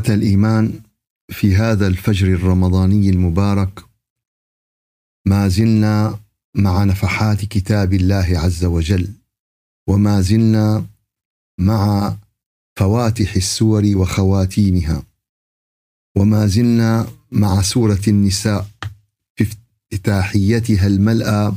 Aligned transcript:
إخوة 0.00 0.14
الإيمان 0.14 0.80
في 1.30 1.56
هذا 1.56 1.86
الفجر 1.86 2.26
الرمضاني 2.26 3.10
المبارك 3.10 3.84
ما 5.26 5.48
زلنا 5.48 6.18
مع 6.54 6.84
نفحات 6.84 7.44
كتاب 7.44 7.92
الله 7.92 8.38
عز 8.38 8.64
وجل 8.64 9.08
وما 9.88 10.20
زلنا 10.20 10.86
مع 11.58 12.16
فواتح 12.78 13.34
السور 13.36 13.82
وخواتيمها 13.94 15.02
وما 16.16 16.46
زلنا 16.46 17.06
مع 17.32 17.62
سورة 17.62 18.00
النساء 18.08 18.68
في 19.36 19.46
افتتاحيتها 19.92 20.86
الملأى 20.86 21.52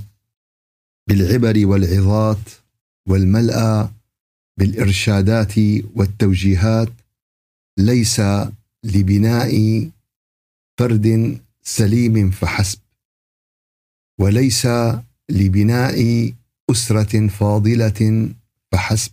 بالعبر 1.08 1.66
والعظات 1.66 2.50
والملأى 3.08 3.89
بالإرشادات 4.58 5.53
والتوجيهات 5.95 6.89
ليس 7.77 8.22
لبناء 8.84 9.54
فرد 10.80 11.40
سليم 11.64 12.30
فحسب 12.31 12.80
وليس 14.20 14.67
لبناء 15.30 16.31
أسرة 16.72 17.28
فاضلة 17.28 18.30
فحسب 18.72 19.12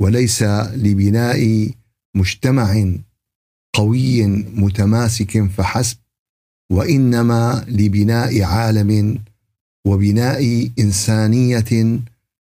وليس 0.00 0.42
لبناء 0.72 1.70
مجتمع 2.14 2.86
قوي 3.74 4.26
متماسك 4.26 5.44
فحسب 5.44 5.96
وإنما 6.72 7.64
لبناء 7.68 8.42
عالم 8.42 9.18
وبناء 9.86 10.70
إنسانية 10.78 11.98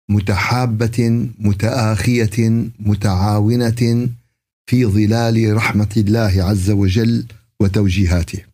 متحابة 0.08 1.28
متآخية 1.38 2.64
متعاونة 2.80 4.08
في 4.70 4.86
ظلال 4.86 5.56
رحمة 5.56 5.88
الله 5.96 6.42
عز 6.44 6.70
وجل 6.70 7.26
وتوجيهاته. 7.60 8.44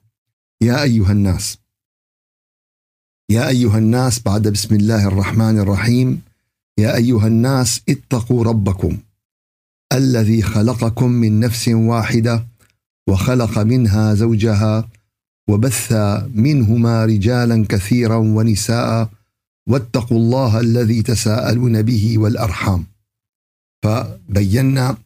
يا 0.61 0.83
أيها 0.83 1.13
الناس 1.13 1.59
يا 3.31 3.49
أيها 3.49 3.79
الناس 3.79 4.21
بعد 4.21 4.49
بسم 4.49 4.75
الله 4.75 5.07
الرحمن 5.09 5.59
الرحيم 5.59 6.23
يا 6.79 6.97
أيها 6.97 7.27
الناس 7.27 7.81
اتقوا 7.89 8.45
ربكم 8.45 8.99
الذي 9.93 10.43
خلقكم 10.43 11.11
من 11.11 11.41
نفس 11.41 11.69
واحدة 11.69 12.47
وخلق 13.09 13.59
منها 13.59 14.15
زوجها 14.15 14.89
وبث 15.49 15.93
منهما 16.35 17.05
رجالا 17.05 17.67
كثيرا 17.69 18.17
ونساء 18.17 19.11
واتقوا 19.69 20.19
الله 20.19 20.61
الذي 20.61 21.03
تساءلون 21.03 21.83
به 21.83 22.19
والأرحام. 22.19 22.87
فبينا 23.83 24.97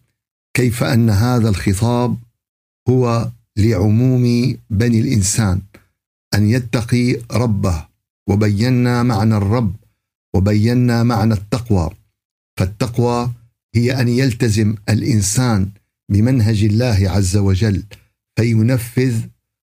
كيف 0.54 0.82
أن 0.82 1.10
هذا 1.10 1.48
الخطاب 1.48 2.16
هو 2.88 3.30
لعموم 3.56 4.56
بني 4.70 5.00
الإنسان 5.00 5.60
أن 6.34 6.50
يتقي 6.50 7.16
ربه 7.32 7.86
وبينا 8.28 9.02
معنى 9.02 9.36
الرب 9.36 9.74
وبينا 10.34 11.02
معنى 11.02 11.34
التقوى. 11.34 11.90
فالتقوى 12.56 13.30
هي 13.74 14.00
أن 14.00 14.08
يلتزم 14.08 14.74
الإنسان 14.88 15.68
بمنهج 16.08 16.64
الله 16.64 17.10
عز 17.10 17.36
وجل 17.36 17.82
فينفذ 18.36 19.20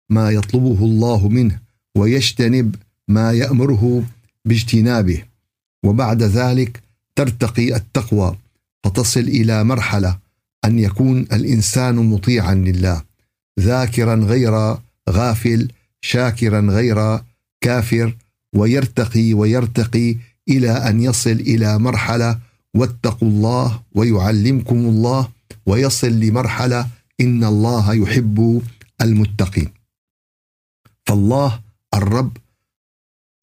ما 0.09 0.31
يطلبه 0.31 0.85
الله 0.85 1.29
منه 1.29 1.59
ويجتنب 1.97 2.75
ما 3.07 3.31
يأمره 3.31 4.03
باجتنابه. 4.45 5.23
وبعد 5.85 6.23
ذلك 6.23 6.83
ترتقي 7.15 7.75
التقوى 7.75 8.37
فتصل 8.83 9.19
إلى 9.19 9.63
مرحلة 9.63 10.17
أن 10.65 10.79
يكون 10.79 11.19
الإنسان 11.19 11.95
مطيعا 11.95 12.55
لله 12.55 13.03
ذاكرا 13.59 14.15
غير 14.15 14.77
غافل 15.09 15.71
شاكرا 16.01 16.61
غير 16.61 17.19
كافر 17.61 18.15
ويرتقي 18.55 19.33
ويرتقي 19.33 20.15
إلى 20.49 20.71
أن 20.71 21.01
يصل 21.01 21.31
إلى 21.31 21.79
مرحلة 21.79 22.39
واتقوا 22.73 23.27
الله 23.29 23.81
ويعلمكم 23.95 24.75
الله 24.75 25.29
ويصل 25.65 26.11
لمرحلة 26.11 26.87
إن 27.21 27.43
الله 27.43 27.93
يحب 27.93 28.61
المتقين. 29.01 29.69
فالله 31.05 31.59
الرب 31.93 32.37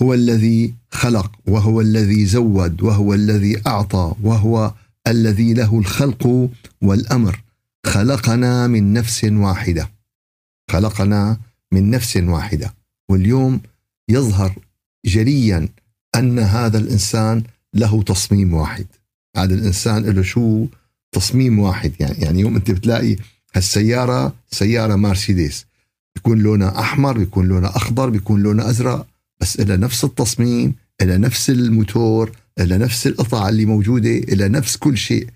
هو 0.03 0.15
الذي 0.15 0.75
خلق 0.91 1.33
وهو 1.47 1.81
الذي 1.81 2.27
زود 2.27 2.83
وهو 2.83 3.15
الذي 3.15 3.63
أعطى 3.67 4.15
وهو 4.23 4.75
الذي 5.06 5.54
له 5.54 5.78
الخلق 5.78 6.50
والأمر. 6.82 7.42
خلقنا 7.87 8.66
من 8.66 8.92
نفس 8.92 9.25
واحدة. 9.25 9.91
خلقنا 10.70 11.38
من 11.72 11.91
نفس 11.91 12.16
واحدة. 12.16 12.75
واليوم 13.09 13.60
يظهر 14.09 14.54
جليا 15.06 15.69
أن 16.15 16.38
هذا 16.38 16.78
الإنسان 16.78 17.42
له 17.75 18.03
تصميم 18.03 18.54
واحد. 18.54 18.87
هذا 19.37 19.54
الإنسان 19.54 20.03
له 20.03 20.22
شو؟ 20.22 20.66
تصميم 21.12 21.59
واحد. 21.59 21.92
يعني 22.00 22.19
يعني 22.19 22.41
يوم 22.41 22.56
أنت 22.56 22.71
بتلاقي 22.71 23.16
هالسيارة 23.54 24.34
سيارة 24.50 24.97
مرسيدس. 24.97 25.66
بيكون 26.15 26.38
لونها 26.38 26.81
أحمر 26.81 27.19
بيكون 27.19 27.48
لونها 27.48 27.76
أخضر 27.76 28.10
بيكون 28.10 28.42
لونها 28.42 28.71
أزرق 28.71 29.06
بس 29.41 29.60
إلى 29.60 29.76
نفس 29.76 30.04
التصميم. 30.04 30.75
إلى 31.03 31.19
نفس 31.19 31.50
الموتور 31.50 32.32
إلى 32.60 32.78
نفس 32.78 33.06
القطع 33.06 33.49
اللي 33.49 33.65
موجودة 33.65 34.10
إلى 34.10 34.49
نفس 34.49 34.77
كل 34.77 34.99
شيء. 34.99 35.27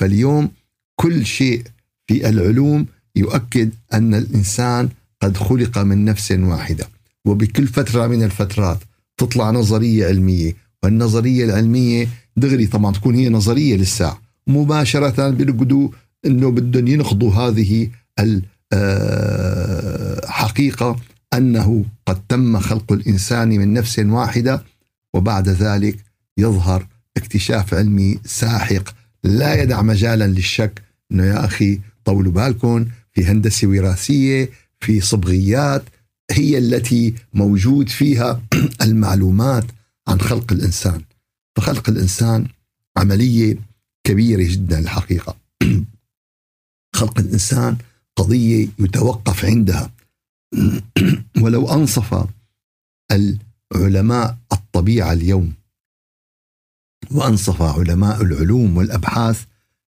فاليوم 0.00 0.50
كل 0.96 1.26
شيء 1.26 1.62
في 2.06 2.28
العلوم 2.28 2.86
يؤكد 3.16 3.70
أن 3.92 4.14
الإنسان 4.14 4.88
قد 5.22 5.36
خلق 5.36 5.78
من 5.78 6.04
نفس 6.04 6.32
واحدة. 6.32 6.88
وبكل 7.26 7.66
فترة 7.66 8.06
من 8.06 8.22
الفترات 8.22 8.78
تطلع 9.18 9.50
نظرية 9.50 10.06
علمية. 10.06 10.56
والنظرية 10.82 11.44
العلمية 11.44 12.08
دغري 12.36 12.66
طبعا 12.66 12.92
تكون 12.92 13.14
هي 13.14 13.28
نظرية 13.28 13.76
للساعة. 13.76 14.22
مباشرة 14.46 15.30
بيرقدوا 15.30 15.88
أنه 16.26 16.50
بدهم 16.50 16.86
ينقضوا 16.86 17.32
هذه 17.32 17.88
الحقيقة 20.24 20.86
آه، 20.86 20.96
أنه 21.36 21.84
قد 22.06 22.26
تم 22.28 22.58
خلق 22.58 22.92
الإنسان 22.92 23.48
من 23.48 23.72
نفس 23.74 23.98
واحدة. 23.98 24.64
وبعد 25.16 25.48
ذلك 25.48 26.04
يظهر 26.38 26.86
اكتشاف 27.16 27.74
علمي 27.74 28.20
ساحق 28.24 28.94
لا 29.24 29.62
يدع 29.62 29.82
مجالا 29.82 30.26
للشك 30.26 30.82
إنه 31.12 31.24
يا 31.24 31.44
أخي 31.44 31.80
طولوا 32.04 32.32
بالكم 32.32 32.86
في 33.12 33.24
هندسة 33.24 33.68
وراثية 33.68 34.50
في 34.80 35.00
صبغيات 35.00 35.84
هي 36.30 36.58
التي 36.58 37.14
موجود 37.34 37.88
فيها 37.88 38.42
المعلومات 38.82 39.64
عن 40.08 40.20
خلق 40.20 40.52
الإنسان. 40.52 41.02
فخلق 41.56 41.88
الإنسان 41.88 42.46
عملية 42.96 43.56
كبيرة 44.04 44.52
جدا 44.52 44.78
الحقيقة. 44.78 45.36
خلق 46.96 47.18
الإنسان 47.18 47.76
قضية 48.16 48.68
يتوقف 48.78 49.44
عندها. 49.44 49.90
ولو 51.42 51.68
أنصف 51.72 52.26
العلماء 53.74 54.38
الطبيعه 54.76 55.12
اليوم. 55.12 55.52
وأنصف 57.10 57.62
علماء 57.62 58.22
العلوم 58.22 58.76
والأبحاث 58.76 59.44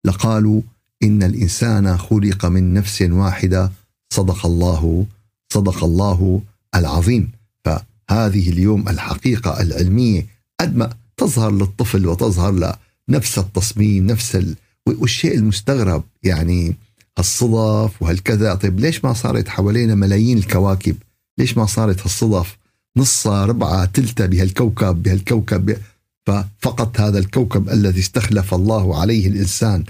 لقالوا 0.06 0.62
إن 1.04 1.24
الإنسان 1.24 1.98
خلق 1.98 2.46
من 2.46 2.74
نفس 2.74 3.02
واحدة. 3.02 3.72
صدق 4.14 4.46
الله 4.46 5.06
صدق 5.54 5.84
الله 5.84 6.42
العظيم. 6.76 7.32
فهذه 7.66 8.50
اليوم 8.50 8.90
الحقيقة 8.90 9.62
العلمية 9.62 10.28
قد 10.60 10.76
ما 10.76 10.94
تظهر 11.18 11.52
للطفل 11.52 12.08
وتظهر 12.08 12.76
لنفس 13.10 13.40
التصميم 13.40 14.08
نفس 14.08 14.36
ال... 14.36 14.56
والشيء 14.88 15.36
المستغرب. 15.36 16.04
يعني 16.24 16.76
هالصدف 17.18 18.02
وهالكذا. 18.02 18.56
طيب 18.56 18.80
ليش 18.80 19.06
ما 19.06 19.14
صارت 19.14 19.48
حوالينا 19.48 19.96
ملايين 19.96 20.38
الكواكب؟ 20.38 20.96
ليش 21.38 21.58
ما 21.58 21.66
صارت 21.66 22.02
هالصدف؟ 22.02 22.58
نصها 22.98 23.46
ربعة 23.46 23.86
تلتة 23.86 24.26
بهالكوكب 24.26 25.04
بهالكوكب 25.04 25.78
ففقط 26.26 27.00
هذا 27.00 27.20
الكوكب 27.20 27.70
الذي 27.70 28.00
استخلف 28.00 28.54
الله 28.54 29.00
عليه 29.02 29.28
الإنسان 29.28 29.84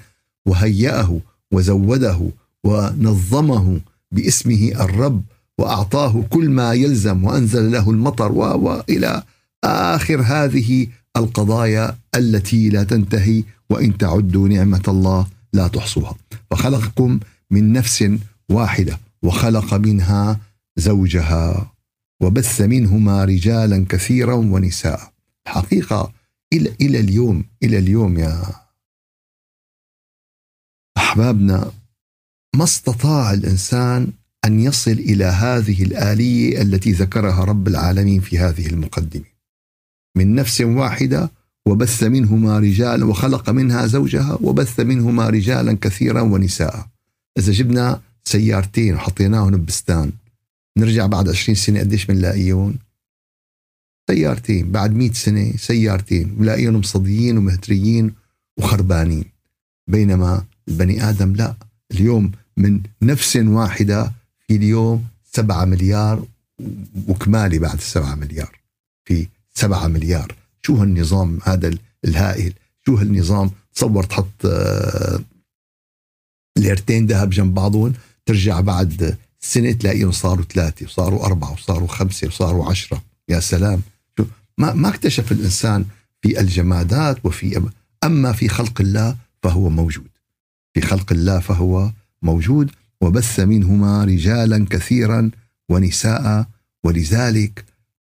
وهيأه 0.45 1.19
وزوده 1.51 2.29
ونظمه 2.63 3.79
باسمه 4.11 4.71
الرب 4.79 5.23
وأعطاه 5.57 6.23
كل 6.29 6.49
ما 6.49 6.73
يلزم 6.73 7.23
وأنزل 7.23 7.71
له 7.71 7.89
المطر 7.89 8.31
وإلى 8.31 9.23
آخر 9.63 10.21
هذه 10.21 10.87
القضايا 11.17 11.95
التي 12.15 12.69
لا 12.69 12.83
تنتهي 12.83 13.43
وإن 13.69 13.97
تعدوا 13.97 14.47
نعمة 14.47 14.81
الله 14.87 15.27
لا 15.53 15.67
تحصوها. 15.67 16.15
فخلقكم 16.51 17.19
من 17.51 17.73
نفس 17.73 18.09
واحدة 18.49 18.99
وخلق 19.23 19.73
منها 19.73 20.39
زوجها. 20.77 21.74
وبث 22.21 22.61
منهما 22.61 23.25
رجالا 23.25 23.85
كثيرا 23.89 24.33
ونساء. 24.33 25.13
الحقيقة 25.47 26.13
إلى 26.53 26.75
إلى 26.81 26.99
اليوم 26.99 27.43
إلى 27.63 27.77
اليوم 27.77 28.17
يا 28.17 28.43
أحبابنا 30.97 31.71
ما 32.55 32.63
استطاع 32.63 33.33
الإنسان 33.33 34.11
أن 34.45 34.59
يصل 34.59 34.91
إلى 34.91 35.25
هذه 35.25 35.83
الآلية 35.83 36.61
التي 36.61 36.91
ذكرها 36.91 37.43
رب 37.43 37.67
العالمين 37.67 38.21
في 38.21 38.39
هذه 38.39 38.67
المقدمة. 38.67 39.25
من 40.17 40.35
نفس 40.35 40.61
واحدة 40.61 41.31
وبث 41.67 42.03
منهما 42.03 42.59
رجالا 42.59 43.05
وخلق 43.05 43.49
منها 43.49 43.85
زوجها 43.85 44.37
وبث 44.41 44.79
منهما 44.79 45.29
رجالا 45.29 45.77
كثيرا 45.81 46.21
ونساء. 46.21 46.87
إذا 47.37 47.51
جبنا 47.51 48.01
سيارتين 48.23 48.95
وحطيناهم 48.95 49.51
ببستان 49.51 50.11
نرجع 50.77 51.05
بعد 51.05 51.29
20 51.29 51.55
سنة 51.55 51.79
قديش 51.79 52.05
بنلاقيهم 52.05 52.75
سيارتين 54.09 54.71
بعد 54.71 54.93
100 54.93 55.13
سنة 55.13 55.53
سيارتين 55.57 56.35
بنلاقيهم 56.35 56.75
مصديين 56.75 57.37
ومهتريين 57.37 58.13
وخربانين. 58.57 59.25
بينما 59.87 60.45
البني 60.67 61.09
آدم 61.09 61.33
لا 61.35 61.55
اليوم 61.91 62.31
من 62.57 62.81
نفس 63.01 63.35
واحدة 63.35 64.11
في 64.47 64.55
اليوم 64.55 65.05
7 65.23 65.65
مليار 65.65 66.25
وكمالي 67.07 67.59
بعد 67.59 67.79
7 67.79 68.15
مليار. 68.15 68.59
في 69.05 69.27
7 69.53 69.87
مليار. 69.87 70.35
شو 70.61 70.75
هالنظام 70.75 71.39
هذا 71.43 71.77
الهائل؟ 72.05 72.53
شو 72.85 72.95
هالنظام؟ 72.95 73.51
تصور 73.75 74.03
تحط 74.03 74.45
آه، 74.45 75.19
ليرتين 76.57 77.05
ذهب 77.05 77.29
جنب 77.29 77.53
بعضهم 77.53 77.93
ترجع 78.25 78.59
بعد 78.59 79.17
سنة 79.45 79.71
تلاقيهم 79.71 80.11
صاروا 80.11 80.45
ثلاثة 80.45 80.85
وصاروا 80.85 81.25
أربعة 81.25 81.53
وصاروا 81.53 81.87
خمسة 81.87 82.27
وصاروا 82.27 82.69
عشرة. 82.69 83.03
يا 83.29 83.39
سلام. 83.39 83.81
شو؟ 84.17 84.25
ما, 84.57 84.73
ما 84.73 84.89
اكتشف 84.89 85.31
الإنسان 85.31 85.85
في 86.21 86.39
الجمادات 86.39 87.25
وفي 87.25 87.69
أما 88.03 88.31
في 88.31 88.47
خلق 88.47 88.81
الله 88.81 89.15
فهو 89.43 89.69
موجود. 89.69 90.07
في 90.73 90.81
خلق 90.81 91.11
الله 91.11 91.39
فهو 91.39 91.91
موجود. 92.21 92.71
وبث 93.01 93.39
منهما 93.39 94.03
رجالا 94.03 94.65
كثيرا 94.69 95.31
ونساء 95.69 96.45
ولذلك 96.83 97.65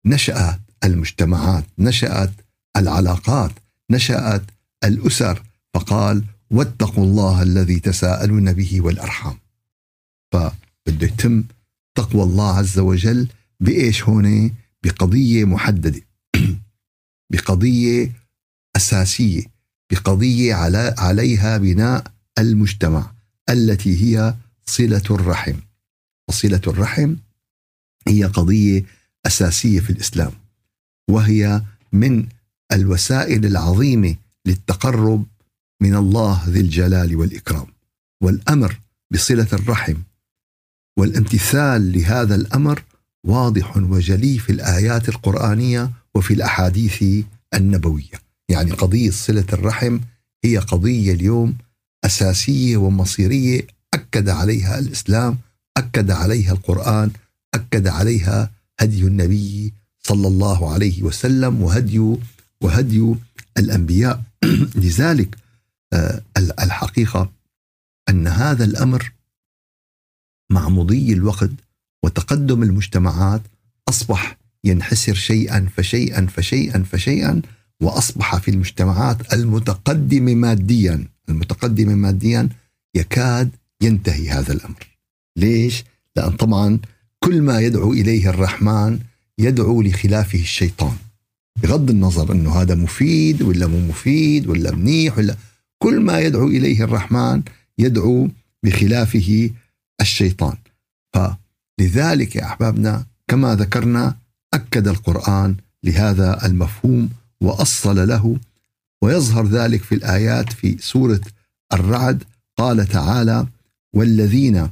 نشأت 0.06 0.60
المجتمعات 0.84 1.64
نشأت 1.78 2.32
العلاقات 2.76 3.52
نشأت 3.90 4.42
الأسر. 4.84 5.42
فقال 5.74 6.24
واتقوا 6.50 7.04
الله 7.04 7.42
الذي 7.42 7.80
تساءلون 7.80 8.52
به 8.52 8.80
والأرحام. 8.80 9.36
فبده 10.86 11.06
يتم 11.06 11.44
تقوى 11.94 12.22
الله 12.22 12.56
عز 12.58 12.78
وجل 12.78 13.28
بإيش 13.60 14.02
هون؟ 14.02 14.54
بقضية 14.84 15.44
محددة. 15.44 16.00
بقضية 17.32 18.12
أساسية. 18.76 19.42
بقضية 19.92 20.54
على 20.54 20.94
عليها 20.98 21.58
بناء 21.58 22.12
المجتمع 22.38 23.12
التي 23.50 24.02
هي 24.04 24.34
صلة 24.66 25.02
الرحم. 25.10 25.56
وصلة 26.28 26.60
الرحم 26.66 27.16
هي 28.08 28.24
قضية 28.24 28.84
أساسية 29.26 29.80
في 29.80 29.90
الإسلام. 29.90 30.32
وهي 31.10 31.62
من 31.92 32.28
الوسائل 32.72 33.46
العظيمة 33.46 34.16
للتقرب 34.46 35.26
من 35.82 35.94
الله 35.94 36.44
ذي 36.48 36.60
الجلال 36.60 37.16
والإكرام. 37.16 37.66
والأمر 38.22 38.80
بصلة 39.10 39.48
الرحم 39.52 39.94
والامتثال 41.00 41.92
لهذا 41.92 42.34
الأمر 42.34 42.82
واضح 43.26 43.76
وجلي 43.76 44.38
في 44.38 44.52
الآيات 44.52 45.08
القرآنية 45.08 45.90
وفي 46.14 46.34
الأحاديث 46.34 47.04
النبوية. 47.54 48.20
يعني 48.48 48.70
قضية 48.70 49.10
صلة 49.10 49.46
الرحم 49.52 49.98
هي 50.44 50.58
قضية 50.58 51.12
اليوم 51.12 51.56
أساسية 52.04 52.76
ومصيرية 52.76 53.66
أكد 53.94 54.28
عليها 54.28 54.78
الإسلام 54.78 55.38
أكد 55.76 56.10
عليها 56.10 56.52
القرآن 56.52 57.10
أكد 57.54 57.86
عليها 57.86 58.50
هدي 58.80 59.02
النبي 59.02 59.72
صلى 60.02 60.28
الله 60.28 60.72
عليه 60.72 61.02
وسلم 61.02 61.62
وهدي 61.62 62.16
وهدي 62.60 63.14
الأنبياء. 63.58 64.22
لذلك 64.84 65.36
آه، 65.92 66.22
الحقيقة 66.36 67.30
أن 68.08 68.26
هذا 68.26 68.64
الأمر 68.64 69.12
مع 70.50 70.68
مضي 70.68 71.12
الوقت 71.12 71.50
وتقدم 72.04 72.62
المجتمعات 72.62 73.42
أصبح 73.88 74.38
ينحسر 74.64 75.14
شيئا 75.14 75.68
فشيئا 75.76 76.26
فشيئا 76.26 76.82
فشيئا 76.92 77.42
وأصبح 77.82 78.36
في 78.36 78.50
المجتمعات 78.50 79.32
المتقدمه 79.32 80.34
ماديا 80.34 81.04
المتقدمه 81.28 81.94
ماديا 81.94 82.48
يكاد 82.96 83.50
ينتهي 83.82 84.30
هذا 84.30 84.52
الأمر. 84.52 84.86
ليش؟ 85.36 85.84
لأن 86.16 86.30
طبعا 86.30 86.78
كل 87.24 87.42
ما 87.42 87.60
يدعو 87.60 87.92
إليه 87.92 88.30
الرحمن 88.30 88.98
يدعو 89.38 89.82
لخلافه 89.82 90.38
الشيطان 90.38 90.96
بغض 91.62 91.90
النظر 91.90 92.32
إنه 92.32 92.62
هذا 92.62 92.74
مفيد 92.74 93.42
ولا 93.42 93.66
مو 93.66 93.80
مفيد 93.88 94.46
ولا 94.46 94.74
منيح 94.74 95.18
ولا 95.18 95.36
كل 95.78 96.00
ما 96.00 96.20
يدعو 96.20 96.46
إليه 96.46 96.84
الرحمن 96.84 97.42
يدعو 97.78 98.28
بخلافه 98.62 99.50
الشيطان. 100.00 100.56
فلذلك 101.12 102.36
يا 102.36 102.44
أحبابنا 102.44 103.04
كما 103.28 103.54
ذكرنا 103.54 104.16
أكد 104.54 104.88
القرآن 104.88 105.56
لهذا 105.84 106.46
المفهوم 106.46 107.10
وأصل 107.40 108.08
له 108.08 108.36
ويظهر 109.02 109.46
ذلك 109.46 109.82
في 109.82 109.94
الآيات 109.94 110.52
في 110.52 110.78
سورة 110.78 111.20
الرعد. 111.72 112.24
قال 112.56 112.86
تعالى 112.86 113.46
والذين 113.92 114.68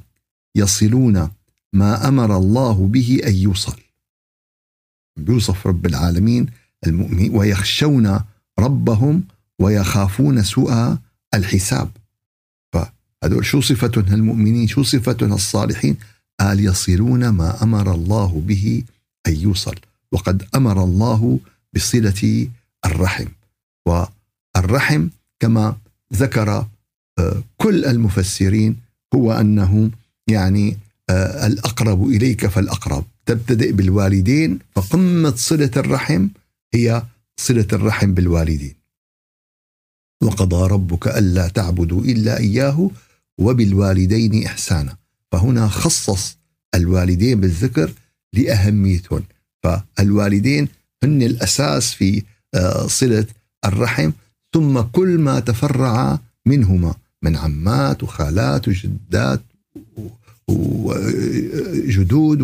يصلون 0.55 1.31
ما 1.73 2.09
أمر 2.09 2.37
الله 2.37 2.87
به 2.87 3.21
أن 3.27 3.35
يوصل 3.35 3.81
بيوصف 5.17 5.67
رب 5.67 5.87
العالمين 5.87 6.47
المؤمنين 6.87 7.37
ويخشون 7.37 8.21
ربهم 8.59 9.23
ويخافون 9.59 10.43
سوء 10.43 10.97
الحساب. 11.35 11.91
فهذول 13.23 13.45
شو 13.45 13.61
صفتهم 13.61 14.15
المؤمنين؟ 14.15 14.69
شو 14.69 14.83
صفتهم 14.83 15.33
الصالحين؟ 15.33 15.97
قال 16.41 16.61
يصلون 16.61 17.29
ما 17.29 17.63
أمر 17.63 17.95
الله 17.95 18.43
به 18.47 18.83
أن 19.27 19.37
يوصل. 19.37 19.75
وقد 20.13 20.45
أمر 20.55 20.85
الله 20.85 21.41
بصلة 21.75 22.49
الرحم. 22.87 23.27
والرحم 23.87 25.09
كما 25.41 25.77
ذكر 26.15 26.67
آه، 27.19 27.43
كل 27.57 27.85
المفسرين 27.85 28.77
هو 29.15 29.33
أنه 29.33 29.91
يعني 30.31 30.79
آه، 31.11 31.47
الأقرب 31.47 32.09
إليك 32.09 32.47
فالأقرب. 32.47 33.05
تبتدئ 33.27 33.73
بالوالدين 33.73 34.59
فقمة 34.75 35.35
صلة 35.37 35.71
الرحم 35.77 36.29
هي 36.75 37.03
صلة 37.41 37.67
الرحم 37.73 38.15
بالوالدين. 38.15 38.75
وقضى 40.23 40.73
ربك 40.73 41.09
ألا 41.09 41.49
تعبدوا 41.49 42.03
إلا 42.03 42.39
إياه 42.39 42.91
وبالوالدين 43.39 44.47
إحسانا. 44.47 44.97
فهنا 45.33 45.69
خصص 45.69 46.39
الوالدين 46.75 47.41
بالذكر 47.41 47.93
لأهميتهم 48.33 49.23
فالوالدين 49.63 50.69
هن 51.05 51.23
الأساس 51.23 51.95
في 51.95 52.23
آه، 52.55 52.87
صلة 52.87 53.27
الرحم. 53.65 54.11
ثم 54.55 54.81
كل 54.81 55.19
ما 55.19 55.41
تفرع 55.41 56.19
منهما 56.47 56.95
من 57.23 57.37
عمات 57.37 58.03
وخالات 58.03 58.69
وجدات 58.69 59.41
وجدود 60.49 62.43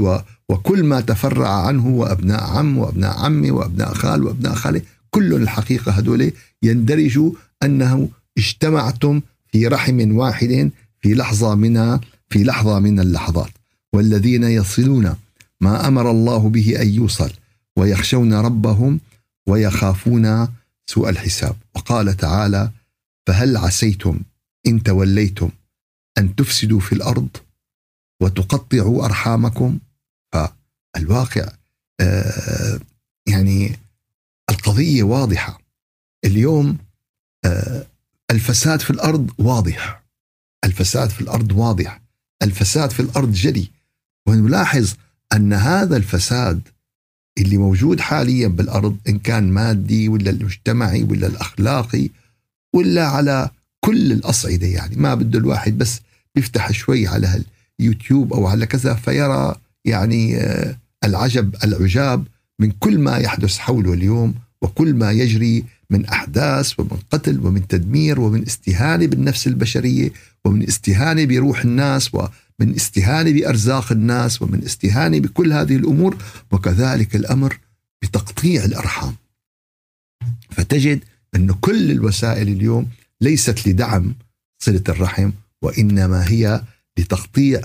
وكل 0.48 0.84
ما 0.84 1.00
تفرع 1.00 1.66
عنه 1.66 1.88
وأبناء 1.88 2.44
عم 2.44 2.78
وأبناء 2.78 3.18
عمي 3.18 3.50
وأبناء 3.50 3.94
خال 3.94 4.24
وأبناء 4.24 4.54
خالة. 4.54 4.82
كل 5.10 5.34
الحقيقة 5.34 5.92
هذول 5.92 6.32
يندرجوا 6.62 7.32
أنه 7.62 8.08
اجتمعتم 8.38 9.20
في 9.52 9.66
رحم 9.66 10.16
واحد 10.16 10.70
في 11.04 11.14
لحظة 11.14 11.54
من 11.54 12.00
في 12.28 12.44
لحظة 12.44 12.78
من 12.78 13.00
اللحظات. 13.00 13.50
والذين 13.94 14.44
يصلون 14.44 15.16
ما 15.61 15.88
أمر 15.88 16.11
الله 16.11 16.49
به 16.49 16.82
أن 16.82 16.88
يوصل 16.88 17.32
ويخشون 17.78 18.34
ربهم 18.34 19.00
ويخافون 19.49 20.49
سوء 20.87 21.08
الحساب. 21.08 21.56
وقال 21.75 22.16
تعالى 22.16 22.70
فهل 23.26 23.56
عسيتم 23.56 24.20
إن 24.66 24.82
توليتم 24.82 25.50
أن 26.18 26.34
تفسدوا 26.34 26.80
في 26.80 26.92
الأرض 26.92 27.28
وتقطعوا 28.23 29.04
أرحامكم؟ 29.04 29.78
فالواقع 30.32 31.52
آه، 32.00 32.80
يعني 33.28 33.76
القضية 34.50 35.02
واضحة. 35.02 35.61
اليوم 36.25 36.78
آه، 37.44 37.87
الفساد 38.30 38.80
في 38.80 38.90
الأرض 38.90 39.30
واضح. 39.38 40.03
الفساد 40.64 41.11
في 41.11 41.21
الأرض 41.21 41.52
واضح. 41.52 42.00
الفساد 42.42 42.90
في 42.90 43.00
الأرض 43.00 43.33
جلي 43.33 43.71
ونلاحظ 44.26 44.94
أن 45.33 45.52
هذا 45.52 45.97
الفساد 45.97 46.61
اللي 47.38 47.56
موجود 47.56 48.00
حاليا 48.00 48.49
بالأرض 48.49 48.97
إن 49.09 49.18
كان 49.18 49.52
مادي 49.52 50.09
ولا 50.09 50.30
المجتمعي 50.30 51.02
ولا 51.02 51.26
الأخلاقي 51.26 52.11
ولا 52.73 53.06
على 53.06 53.50
كل 53.80 54.12
الأصعدة 54.12 54.66
يعني 54.66 54.97
ما 54.97 55.14
بده 55.14 55.38
الواحد 55.38 55.78
بس 55.78 56.00
يفتح 56.37 56.73
شوي 56.73 57.06
على 57.06 57.42
اليوتيوب 57.80 58.33
أو 58.33 58.47
على 58.47 58.66
كذا 58.66 58.94
فيرى 58.94 59.54
يعني 59.85 60.37
آه، 60.37 60.76
العجب 61.04 61.54
العجاب 61.64 62.25
من 62.59 62.71
كل 62.71 62.99
ما 62.99 63.16
يحدث 63.16 63.59
حوله 63.59 63.92
اليوم 63.92 64.35
وكل 64.62 64.94
ما 64.94 65.12
يجري 65.12 65.64
من 65.90 66.06
أحداث 66.06 66.80
ومن 66.80 66.98
قتل 67.10 67.40
ومن 67.40 67.66
تدمير 67.66 68.20
ومن 68.20 68.42
استهانة 68.42 69.06
بالنفس 69.06 69.46
البشرية 69.46 70.10
ومن 70.44 70.62
استهانة 70.62 71.24
بروح 71.24 71.64
الناس 71.64 72.14
ومن 72.14 72.74
استهانة 72.74 73.30
بأرزاق 73.30 73.92
الناس 73.92 74.42
ومن 74.42 74.64
استهانة 74.64 75.20
بكل 75.20 75.52
هذه 75.52 75.76
الأمور 75.76 76.16
وكذلك 76.52 77.16
الأمر 77.16 77.58
بتقطيع 78.02 78.64
الأرحام. 78.64 79.14
فتجد 80.50 81.04
أن 81.36 81.52
كل 81.52 81.90
الوسائل 81.90 82.48
اليوم 82.48 82.90
ليست 83.20 83.68
لدعم 83.68 84.14
صلة 84.58 84.82
الرحم 84.88 85.30
وإنما 85.62 86.28
هي 86.28 86.62
لتقطيع 86.98 87.60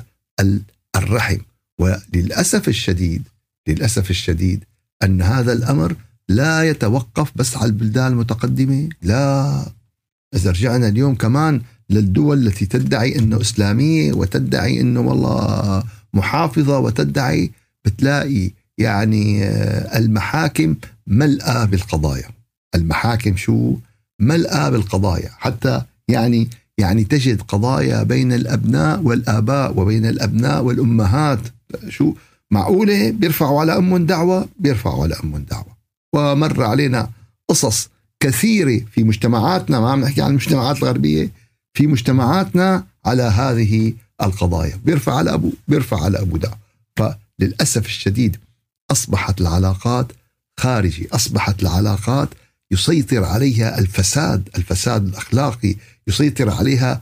الرحم 0.96 1.38
وللأسف 1.80 2.68
الشديد 2.68 3.24
للأسف 3.68 4.10
الشديد 4.10 4.64
أن 5.04 5.22
هذا 5.22 5.54
الأمر 5.54 5.96
لا 6.30 6.64
يتوقف 6.64 7.32
بس 7.36 7.58
على 7.58 7.66
البلدان 7.66 8.12
المتقدمة. 8.12 8.90
لا. 9.02 9.66
إذا 10.36 10.52
رجعنا 10.52 10.88
اليوم 10.88 11.16
كمان 11.16 11.62
للدول 11.90 12.48
التي 12.48 12.66
تدعي 12.66 13.20
أنه 13.20 13.42
إسلامية 13.42 14.14
وتدعي 14.14 14.82
أنه 14.82 15.00
والله 15.00 15.84
محافظة 16.14 16.80
وتدعي 16.80 17.52
بتلاقي 17.86 18.52
يعني 18.78 19.44
آه، 19.44 19.98
المحاكم 19.98 20.76
ملأى 21.08 21.68
بالقضايا. 21.68 22.30
المحاكم 22.76 23.36
شو؟ 23.36 23.76
ملأى 24.20 24.72
بالقضايا. 24.72 25.30
حتى 25.38 25.82
يعني 26.08 26.50
يعني 26.78 27.04
تجد 27.04 27.42
قضايا 27.42 28.04
بين 28.04 28.34
الأبناء 28.34 29.02
والآباء 29.02 29.80
وبين 29.80 30.06
الأبناء 30.06 30.64
والأمهات. 30.64 31.40
شو؟ 31.88 32.14
معقولة؟ 32.52 33.12
بيرفعوا 33.12 33.60
على 33.60 33.78
أمهم 33.78 34.06
دعوة؟ 34.06 34.48
بيرفعوا 34.60 35.04
على 35.04 35.16
أمهم 35.24 35.44
دعوة. 35.44 35.79
ومر 36.14 36.64
علينا 36.64 37.10
قصص 37.48 37.90
كثيرة 38.20 38.82
في 38.92 39.04
مجتمعاتنا 39.04 39.80
ما 39.80 39.92
عم 39.92 40.02
نحكي 40.02 40.22
عن 40.22 40.30
المجتمعات 40.30 40.78
الغربية 40.78 41.32
في 41.74 41.88
مجتمعاتنا 41.88 42.86
على 43.06 43.24
هذه 43.24 43.94
القضايا. 44.22 44.80
بيرفع 44.86 45.16
على 45.16 45.34
أبو 45.34 45.52
بيرفع 45.68 46.04
على 46.04 46.22
أبو 46.22 46.38
دعوة 46.38 46.58
فللأسف 46.96 47.86
الشديد 47.86 48.38
أصبحت 48.92 49.42
العلاقات 49.42 50.12
خارجي 50.58 51.08
أصبحت 51.12 51.62
العلاقات 51.62 52.30
يسيطر 52.72 53.24
عليها 53.24 53.80
الفساد 53.80 54.50
الفساد 54.58 55.08
الأخلاقي 55.08 55.76
يسيطر 56.08 56.50
عليها 56.50 57.02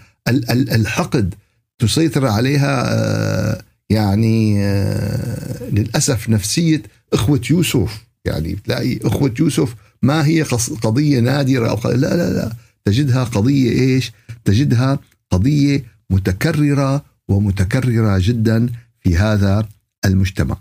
الحقد 0.51 1.35
تسيطر 1.79 2.27
عليها 2.27 2.83
آه، 2.93 3.61
يعني 3.89 4.65
آه، 4.65 5.69
للأسف 5.69 6.29
نفسية 6.29 6.83
إخوة 7.13 7.41
يوسف. 7.49 8.06
يعني 8.27 8.55
تلاقي 8.55 8.99
إخوة 9.03 9.33
يوسف 9.39 9.75
ما 10.01 10.25
هي 10.25 10.41
قضية 10.83 11.19
نادرة 11.19 11.69
أو 11.69 11.91
لا 11.91 12.15
لا 12.15 12.33
لا 12.33 12.53
تجدها 12.85 13.23
قضية 13.23 13.71
إيش؟ 13.71 14.11
تجدها 14.45 14.99
قضية 15.31 15.85
متكررة 16.09 17.05
ومتكررة 17.27 18.17
جدا 18.21 18.69
في 18.99 19.17
هذا 19.17 19.69
المجتمع. 20.05 20.57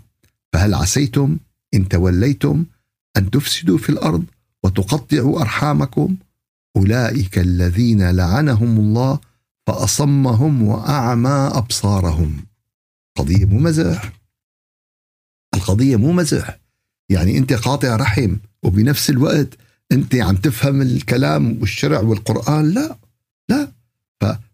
فهل 0.53 0.73
عسيتم؟ 0.73 1.37
إن 1.73 1.87
توليتم 1.87 2.65
أن 3.17 3.31
تفسدوا 3.31 3.77
في 3.77 3.89
الأرض 3.89 4.23
وتقطعوا 4.63 5.41
أرحامكم؟ 5.41 6.15
أولئك 6.75 7.39
الذين 7.39 8.09
لعنهم 8.11 8.79
الله 8.79 9.19
فأصمهم 9.67 10.61
وأعمى 10.61 11.49
أبصارهم. 11.53 12.45
قضية 13.17 13.45
مو 13.45 13.59
مزح. 13.59 14.11
القضية 15.55 15.95
مو 15.95 16.11
مزح. 16.11 16.59
يعني 17.09 17.37
أنت 17.37 17.53
قاطع 17.53 17.95
رحم 17.95 18.35
وبنفس 18.63 19.09
الوقت 19.09 19.47
أنت 19.91 20.15
عم 20.15 20.35
تفهم 20.35 20.81
الكلام 20.81 21.57
والشرع 21.61 21.99
والقرآن. 21.99 22.69
لا 22.69 22.97
لا. 23.49 23.71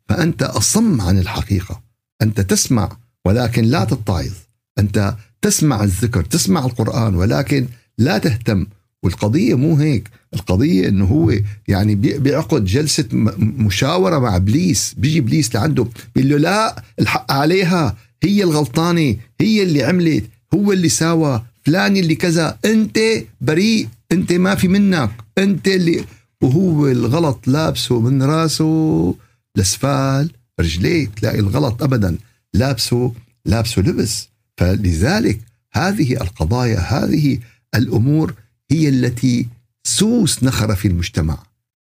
فأنت 0.09 0.43
أصم 0.43 1.01
عن 1.01 1.19
الحقيقة. 1.19 1.81
أنت 2.21 2.41
تسمع 2.41 2.97
ولكن 3.25 3.63
لا 3.63 3.83
تتعظ. 3.83 4.31
أنت 4.79 5.15
تسمع 5.41 5.83
الذكر 5.83 6.23
تسمع 6.23 6.65
القرآن 6.65 7.15
ولكن 7.15 7.67
لا 7.97 8.17
تهتم. 8.17 8.65
والقضية 9.03 9.55
مو 9.55 9.75
هيك. 9.75 10.09
القضية 10.33 10.87
إنه 10.87 11.05
هو 11.05 11.33
يعني 11.67 11.95
بيعقد 11.95 12.65
جلسة 12.65 13.05
مشاورة 13.37 14.19
مع 14.19 14.35
إبليس. 14.35 14.93
بيجي 14.97 15.19
إبليس 15.19 15.55
لعنده 15.55 15.87
بيقول 16.15 16.31
له 16.31 16.37
لا 16.37 16.83
الحق 16.99 17.31
عليها. 17.31 17.97
هي 18.23 18.43
الغلطانة 18.43 19.15
هي 19.41 19.63
اللي 19.63 19.83
عملت 19.83 20.23
هو 20.53 20.71
اللي 20.71 20.89
ساوى. 20.89 21.43
فلان 21.65 21.97
اللي 21.97 22.15
كذا 22.15 22.59
أنت 22.65 22.99
بريء 23.41 23.87
أنت 24.11 24.33
ما 24.33 24.55
في 24.55 24.67
منك. 24.67 25.11
أنت 25.37 25.67
اللي 25.67 26.05
وهو 26.41 26.87
الغلط 26.87 27.47
لابسه 27.47 27.99
من 27.99 28.23
راسه 28.23 29.15
لأسفال 29.55 30.31
رجليه 30.59 31.07
تلاقي 31.07 31.39
الغلط 31.39 31.83
ابدا 31.83 32.17
لابسه 32.53 33.13
لابسه 33.45 33.81
لبس. 33.81 34.29
فلذلك 34.57 35.39
هذه 35.73 36.13
القضايا 36.13 36.79
هذه 36.79 37.39
الأمور 37.75 38.33
هي 38.71 38.89
التي 38.89 39.47
سوس 39.83 40.43
نخر 40.43 40.75
في 40.75 40.87
المجتمع. 40.87 41.37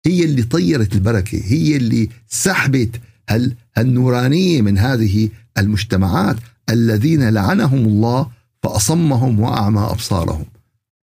هي 0.06 0.25
اللي 0.25 0.42
طيرت 0.42 0.92
البركة 0.94 1.42
هي 1.44 1.76
اللي 1.76 2.08
سحبت 2.28 3.00
هل 3.28 3.54
النورانيه 3.78 4.62
من 4.62 4.78
هذه 4.78 5.28
المجتمعات 5.58 6.37
الذين 6.70 7.28
لعنهم 7.28 7.87
الله 7.87 8.30
فأصمهم 8.62 9.40
وأعمى 9.40 9.80
أبصارهم. 9.80 10.44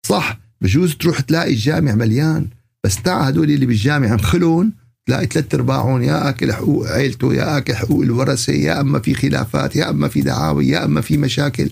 صح 0.05 0.39
بجوز 0.61 0.95
تروح 0.95 1.19
تلاقي 1.19 1.53
الجامع 1.53 1.95
مليان 1.95 2.47
بس 2.83 3.01
تاع 3.01 3.21
هدول 3.21 3.51
اللي 3.51 3.65
بالجامع 3.65 4.13
مخلون 4.15 4.71
تلاقي 5.07 5.25
ثلاث 5.25 5.55
أرباعهم 5.55 6.01
يا 6.01 6.29
أكل 6.29 6.53
حقوق 6.53 6.87
عيلته 6.87 7.33
يا 7.33 7.57
أكل 7.57 7.75
حقوق 7.75 8.01
الورثة 8.01 8.53
يا 8.53 8.81
أما 8.81 8.99
في 8.99 9.13
خلافات 9.13 9.75
يا 9.75 9.89
أما 9.89 10.07
في 10.07 10.21
دعاوي 10.21 10.67
يا 10.67 10.85
أما 10.85 11.01
في 11.01 11.17
مشاكل 11.17 11.69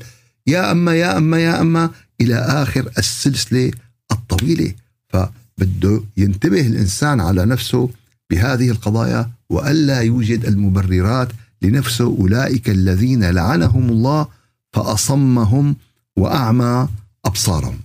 يا 0.48 0.71
أما 0.71 0.95
يا 0.95 1.17
أما 1.17 1.39
يا 1.39 1.62
أما 1.62 1.89
إلى 2.21 2.36
آخر 2.36 2.89
السلسلة 2.98 3.71
الطويلة. 4.12 4.74
فبده 5.07 6.03
ينتبه 6.17 6.67
الإنسان 6.67 7.21
على 7.21 7.45
نفسه 7.45 7.89
بهذه 8.31 8.69
القضايا 8.69 9.29
وألا 9.50 10.01
يوجد 10.01 10.45
المبررات 10.45 11.29
لنفسه 11.62 12.05
أولئك 12.05 12.69
الذين 12.69 13.24
لعنهم 13.29 13.89
الله 13.89 14.27
فأصمهم 14.74 15.76
وأعمى 16.18 16.88
أبصارهم. 17.26 17.80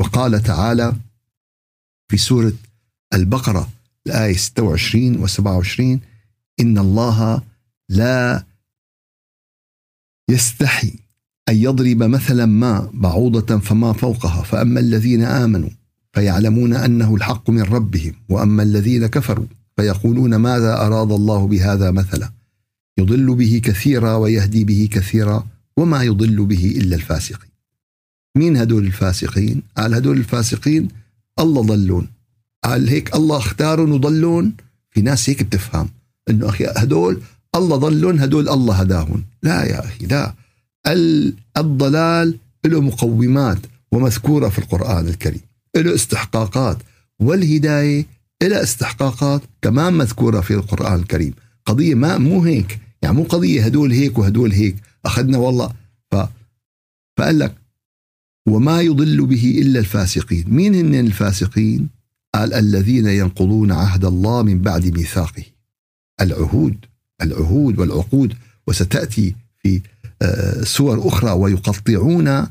وقال 0.00 0.42
تعالى 0.42 0.96
في 2.10 2.16
سورة 2.16 2.52
البقرة 3.14 3.68
الآية 4.06 4.36
26 4.36 5.16
و 5.16 5.26
27 5.26 6.00
إن 6.60 6.78
الله 6.78 7.42
لا 7.88 8.44
يستحي 10.30 10.92
أن 11.48 11.56
يضرب 11.56 12.02
مثلا 12.02 12.46
ما 12.46 12.90
بعوضة 12.94 13.58
فما 13.58 13.92
فوقها. 13.92 14.42
فأما 14.42 14.80
الذين 14.80 15.22
آمنوا 15.22 15.70
فيعلمون 16.12 16.74
أنه 16.74 17.14
الحق 17.14 17.50
من 17.50 17.62
ربهم 17.62 18.14
وأما 18.28 18.62
الذين 18.62 19.06
كفروا 19.06 19.46
فيقولون 19.76 20.36
ماذا 20.36 20.86
أراد 20.86 21.12
الله 21.12 21.46
بهذا 21.46 21.90
مثلا. 21.90 22.32
يضل 22.98 23.34
به 23.34 23.60
كثيرا 23.64 24.14
ويهدي 24.14 24.64
به 24.64 24.88
كثيرا. 24.92 25.46
وما 25.76 26.02
يضل 26.02 26.44
به 26.46 26.74
إلا 26.76 26.96
الفاسقين. 26.96 27.50
مين 28.36 28.56
هدول 28.56 28.86
الفاسقين؟ 28.86 29.62
قال 29.76 29.94
هدول 29.94 30.16
الفاسقين 30.16 30.88
الله 31.38 31.62
ضلون. 31.62 32.08
قال 32.64 32.88
هيك 32.88 33.14
الله 33.14 33.36
اختارهم 33.36 33.92
وضلون؟ 33.92 34.52
في 34.90 35.02
ناس 35.02 35.30
هيك 35.30 35.42
بتفهم 35.42 35.88
إنه 36.30 36.48
أخي 36.48 36.64
هدول 36.76 37.22
الله 37.54 37.76
ضلون 37.76 38.20
هدول 38.20 38.48
الله 38.48 38.74
هداهم. 38.74 39.24
لا 39.42 39.64
يا 39.64 39.84
أخي 39.84 40.06
لا. 40.06 40.34
الضلال 41.56 42.38
له 42.66 42.80
مقومات 42.80 43.58
ومذكورة 43.92 44.48
في 44.48 44.58
القرآن 44.58 45.08
الكريم 45.08 45.40
له 45.76 45.94
استحقاقات. 45.94 46.78
والهداية 47.20 48.06
لها 48.42 48.62
استحقاقات 48.62 49.42
كمان 49.62 49.94
مذكورة 49.94 50.40
في 50.40 50.54
القرآن 50.54 51.00
الكريم. 51.00 51.34
قضية 51.66 51.94
ما 51.94 52.18
مو 52.18 52.42
هيك 52.42 52.78
يعني 53.02 53.16
مو 53.16 53.22
قضية 53.22 53.64
هدول 53.64 53.92
هيك 53.92 54.18
وهدول 54.18 54.52
هيك. 54.52 54.76
أخذنا 55.06 55.38
والله. 55.38 55.74
ف 56.10 56.16
فقال 57.18 57.38
لك 57.38 57.54
وما 58.48 58.80
يضل 58.80 59.26
به 59.26 59.58
إلا 59.62 59.80
الفاسقين. 59.80 60.44
مين 60.48 60.74
هن 60.74 60.94
الفاسقين؟ 60.94 61.88
قال 62.34 62.54
الذين 62.54 63.06
ينقضون 63.06 63.72
عهد 63.72 64.04
الله 64.04 64.42
من 64.42 64.60
بعد 64.60 64.86
ميثاقه. 64.86 65.44
العهود 66.20 66.76
العهود 67.22 67.78
والعقود. 67.78 68.36
وستأتي 68.66 69.34
في 69.58 69.80
سور 70.62 71.08
أخرى 71.08 71.30
ويقطعون 71.30 72.46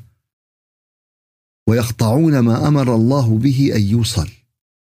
ويقطعون 1.67 2.39
ما 2.39 2.67
أمر 2.67 2.95
الله 2.95 3.37
به 3.37 3.71
أن 3.75 3.81
يوصل. 3.81 4.29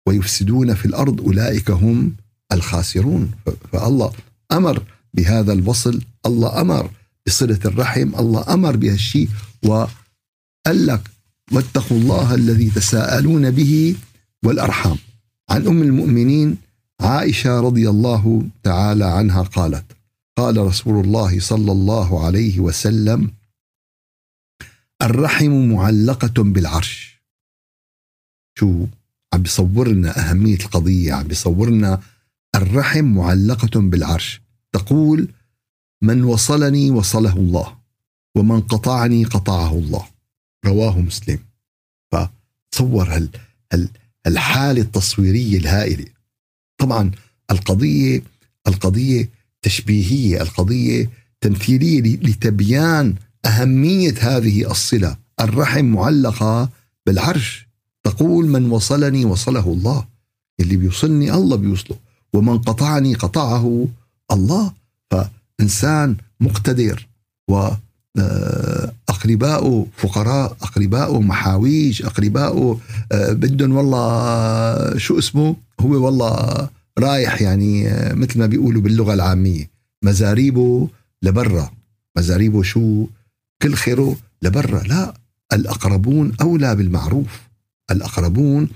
ويفسدون 0.08 0.74
في 0.74 0.86
الأرض 0.86 1.22
أولئك 1.22 1.72
هم 1.72 2.16
الخاسرون. 2.52 3.32
فالله 3.72 4.14
أمر 4.52 4.84
بهذا 5.14 5.54
الوصل. 5.54 6.02
الله 6.26 6.62
أمر 6.62 6.92
بصلة 7.28 7.60
الرحم 7.66 8.16
الله 8.16 8.54
أمر 8.54 8.76
بهالشيء 8.76 9.30
وقال 9.64 10.88
لك 10.88 11.12
واتقوا 11.52 11.98
الله 11.98 12.36
الذي 12.36 12.70
تساءلون 12.70 13.52
به 13.52 13.96
والأرحام. 14.46 14.98
عن 15.50 15.68
أم 15.68 15.82
المؤمنين 15.82 16.58
عائشة 17.02 17.60
رضي 17.60 17.90
الله 17.90 18.44
تعالى 18.64 19.06
عنها 19.06 19.42
قالت 19.42 19.86
قال 20.38 20.58
رسول 20.58 21.06
الله 21.06 21.40
صلى 21.40 21.72
الله 21.72 22.26
عليه 22.26 22.60
وسلم 22.60 23.32
الرحم 25.02 25.70
معلقة 25.72 26.44
بالعرش. 26.44 27.22
شو؟ 28.60 28.86
عم 29.34 29.42
بيصور 29.42 29.88
لنا 29.88 30.20
أهمية 30.20 30.60
القضية 30.60 31.14
عم 31.14 31.28
بيصور 31.28 31.70
لنا 31.70 32.02
الرحم 32.56 33.06
معلقة 33.06 33.80
بالعرش. 33.80 34.42
تقول 34.74 35.28
من 36.02 36.24
وصلني 36.24 36.92
وصله 36.92 37.34
الله 37.34 37.78
ومن 38.36 38.62
قطعني 38.62 39.24
قطعه 39.24 39.74
الله. 39.74 40.06
رواه 40.66 41.00
مسلم. 41.00 41.40
فتصور 42.12 43.16
هال 43.16 43.30
هال 43.74 43.90
الحالة 44.28 44.82
التصويرية 44.82 45.58
الهائلة. 45.58 46.06
طبعا 46.78 47.12
القضية 47.52 48.24
القضية 48.68 49.30
تشبيهية 49.62 50.42
القضية 50.42 51.10
تمثيلية 51.42 52.02
لتبيان 52.02 53.16
أهمية 53.46 54.16
هذه 54.20 54.72
الصلة. 54.72 55.18
الرحم 55.40 55.86
معلقة 55.86 56.70
بالعرش. 57.06 57.68
تقول 58.04 58.48
من 58.48 58.72
وصلني 58.72 59.26
وصله 59.26 59.68
الله. 59.74 60.06
اللي 60.60 60.76
بيوصلني 60.76 61.34
الله 61.34 61.56
بيوصله. 61.56 61.98
ومن 62.34 62.58
قطعني 62.58 63.14
قطعه 63.14 63.88
الله. 64.32 64.74
فإنسان 65.60 66.16
مقتدر 66.40 67.08
و 67.50 67.70
آه، 68.20 68.94
أقرباؤه 69.10 69.88
فقراء 69.98 70.58
أقرباؤه 70.62 71.22
محاويج 71.22 72.04
أقرباؤه 72.04 72.80
آه، 73.12 73.32
بدهم 73.32 73.76
والله 73.76 74.98
شو 74.98 75.20
اسمه؟ 75.20 75.56
هو 75.80 76.06
والله 76.06 76.70
رايح 77.00 77.42
يعني 77.42 77.88
آه، 77.88 78.14
مثل 78.14 78.40
ما 78.40 78.46
بيقولوا 78.46 78.82
باللغة 78.82 79.14
العامية 79.14 79.70
مزاريبه 80.04 80.90
لبرا. 81.24 81.72
مزاريبه 82.18 82.64
شو؟ 82.64 83.08
كل 83.62 83.74
خيره 83.74 84.18
لبرا. 84.42 84.84
لا 84.84 85.14
الأقربون 85.54 86.34
أولى 86.42 86.76
بالمعروف. 86.76 87.42
الأقربون 87.92 88.70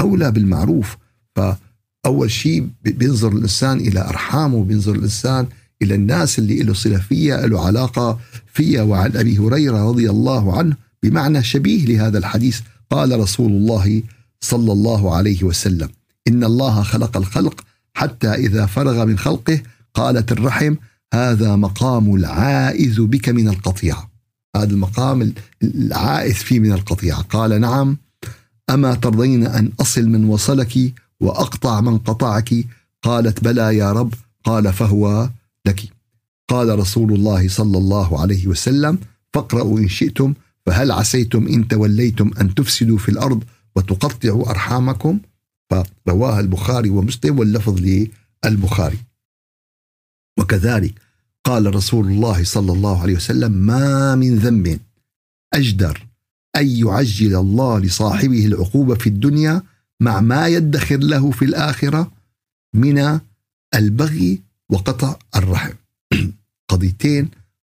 أولى 0.00 0.30
بالمعروف. 0.30 0.96
فأول 1.36 2.30
شيء 2.30 2.68
بينظر 2.82 3.32
الإنسان 3.32 3.80
إلى 3.80 4.00
أرحامه 4.00 4.64
بينظر 4.64 4.94
الإنسان 4.94 5.46
إلى 5.82 5.94
الناس 5.94 6.38
اللي 6.38 6.62
له 6.62 6.74
صلة 6.74 6.98
فيها 6.98 7.46
له 7.46 7.66
علاقة 7.66 8.18
فيها. 8.52 8.82
وعن 8.82 9.16
أبي 9.16 9.38
هريرة 9.38 9.88
رضي 9.88 10.10
الله 10.10 10.58
عنه 10.58 10.76
بمعنى 11.02 11.42
شبيه 11.42 11.86
لهذا 11.86 12.18
الحديث. 12.18 12.60
قال 12.90 13.20
رسول 13.20 13.52
الله 13.52 14.02
صلى 14.40 14.72
الله 14.72 15.16
عليه 15.16 15.44
وسلم 15.44 15.88
إن 16.28 16.44
الله 16.44 16.82
خلق 16.82 17.16
الخلق 17.16 17.64
حتى 17.94 18.34
إذا 18.34 18.66
فرغ 18.66 19.04
من 19.04 19.18
خلقه. 19.18 19.60
قالت 19.94 20.32
الرحم 20.32 20.74
هذا 21.14 21.56
مقام 21.56 22.14
العائذ 22.14 23.00
بك 23.02 23.28
من 23.28 23.48
القطيعة. 23.48 24.10
هذا 24.56 24.70
المقام 24.70 25.32
العائذ 25.62 26.34
فيه 26.34 26.60
من 26.60 26.72
القطيعة. 26.72 27.22
قال 27.22 27.60
نعم. 27.60 27.96
أما 28.70 28.94
ترضين 28.94 29.46
أن 29.46 29.72
أصل 29.80 30.08
من 30.08 30.24
وصلك 30.24 30.94
وأقطع 31.20 31.80
من 31.80 31.98
قطعك؟ 31.98 32.54
قالت 33.02 33.44
بلى 33.44 33.76
يا 33.76 33.92
رب. 33.92 34.14
قال 34.44 34.72
فهو 34.72 35.30
لك. 35.66 35.92
قال 36.48 36.78
رسول 36.78 37.12
الله 37.12 37.48
صلى 37.48 37.78
الله 37.78 38.20
عليه 38.20 38.46
وسلم 38.46 38.98
فاقرأوا 39.32 39.78
إن 39.78 39.88
شئتم 39.88 40.34
فهل 40.66 40.92
عسيتم 40.92 41.46
إن 41.46 41.68
توليتم 41.68 42.30
أن 42.40 42.54
تفسدوا 42.54 42.98
في 42.98 43.08
الأرض 43.08 43.44
وتقطعوا 43.76 44.50
أرحامكم؟ 44.50 45.20
فرواه 45.70 46.40
البخاري 46.40 46.90
ومسلم 46.90 47.38
واللفظ 47.38 47.80
للبخاري. 48.44 48.98
وكذلك 50.38 50.94
قال 51.44 51.74
رسول 51.74 52.06
الله 52.06 52.44
صلى 52.44 52.72
الله 52.72 53.02
عليه 53.02 53.14
وسلم 53.14 53.52
ما 53.52 54.14
من 54.14 54.36
ذنب 54.36 54.80
أجدر 55.54 56.06
أن 56.56 56.68
يعجل 56.68 57.36
الله 57.36 57.78
لصاحبه 57.78 58.46
العقوبة 58.46 58.94
في 58.94 59.06
الدنيا 59.06 59.62
مع 60.00 60.20
ما 60.20 60.46
يدخر 60.46 60.96
له 60.96 61.30
في 61.30 61.44
الآخرة 61.44 62.12
من 62.74 63.20
البغي 63.74 64.42
وقطع 64.70 65.16
الرحم. 65.36 65.72
قضيتين 66.70 67.28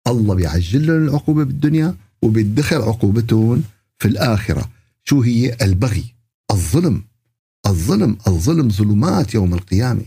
الله 0.08 0.36
بيعجل 0.36 0.88
لهم 0.88 1.08
العقوبة 1.08 1.44
بالدنيا 1.44 1.96
وبيدخر 2.22 2.82
عقوبتهم 2.82 3.64
في 4.00 4.08
الآخرة. 4.08 4.70
شو 5.04 5.22
هي؟ 5.22 5.58
البغي 5.62 6.04
الظلم. 6.52 7.04
الظلم 7.68 8.18
الظلم 8.28 8.70
ظلمات 8.70 9.34
يوم 9.34 9.54
القيامة. 9.54 10.06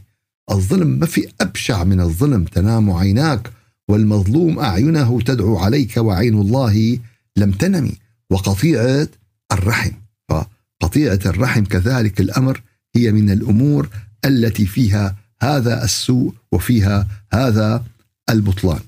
الظلم 0.51 0.87
ما 0.87 1.07
في 1.07 1.29
أبشع 1.41 1.85
من 1.85 2.01
الظلم 2.01 2.45
تنام 2.45 2.91
عيناك 2.91 3.53
والمظلوم 3.89 4.59
أعينه 4.59 5.21
تدعو 5.21 5.59
عليك 5.59 5.97
وعين 5.97 6.35
الله 6.35 6.99
لم 7.37 7.53
تنمي. 7.53 7.93
وقطيعة 8.31 9.09
الرحم. 9.53 9.93
فقطيعة 10.29 11.21
الرحم 11.27 11.65
كذلك 11.65 12.21
الأمر 12.21 12.63
هي 12.97 13.13
من 13.13 13.31
الأمور 13.31 13.89
التي 14.25 14.67
فيها 14.67 15.24
هذا 15.43 15.85
السوء 15.85 16.35
وفيها 16.53 17.09
هذا 17.33 17.85
البطلان. 18.31 18.81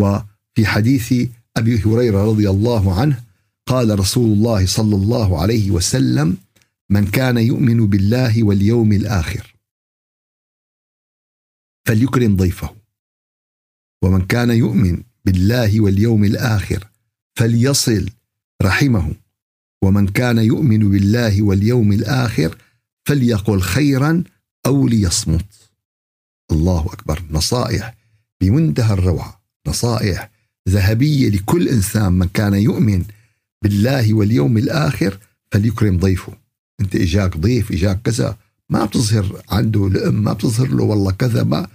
وفي 0.00 0.66
حديث 0.66 1.14
أبي 1.56 1.82
هريرة 1.82 2.24
رضي 2.24 2.50
الله 2.50 3.00
عنه 3.00 3.22
قال 3.66 3.98
رسول 3.98 4.32
الله 4.32 4.66
صلى 4.66 4.96
الله 4.96 5.40
عليه 5.40 5.70
وسلم 5.70 6.36
من 6.90 7.06
كان 7.06 7.38
يؤمن 7.38 7.86
بالله 7.86 8.44
واليوم 8.44 8.92
الآخر 8.92 9.54
فليكرم 11.86 12.36
ضيفه 12.36 12.76
ومن 14.02 14.26
كان 14.26 14.50
يؤمن 14.50 15.02
بالله 15.24 15.80
واليوم 15.80 16.24
الآخر 16.24 16.88
فليصل 17.38 18.10
رحمه 18.62 19.14
ومن 19.82 20.06
كان 20.08 20.38
يؤمن 20.38 20.90
بالله 20.90 21.42
واليوم 21.42 21.92
الآخر 21.92 22.58
فليقل 23.04 23.60
خيرا 23.60 24.24
أو 24.66 24.88
ليصمت. 24.88 25.59
الله 26.52 26.86
أكبر. 26.92 27.22
نصائح 27.30 27.94
بمنتهى 28.40 28.92
الروعة. 28.94 29.40
نصائح 29.66 30.30
ذهبية 30.68 31.28
لكل 31.28 31.68
إنسان 31.68 32.12
من 32.12 32.28
كان 32.34 32.54
يؤمن 32.54 33.04
بالله 33.62 34.14
واليوم 34.14 34.58
الآخر 34.58 35.18
فليكرم 35.52 35.98
ضيفه. 35.98 36.32
أنت 36.80 36.96
إجاك 36.96 37.36
ضيف 37.36 37.72
إجاك 37.72 38.02
كذا 38.04 38.36
ما 38.68 38.84
بتظهر 38.84 39.42
عنده 39.48 39.88
لأم 39.88 40.24
ما 40.24 40.32
بتظهر 40.32 40.68
له 40.68 40.84
والله 40.84 41.12
كذا 41.12 41.42
ما 41.42 41.68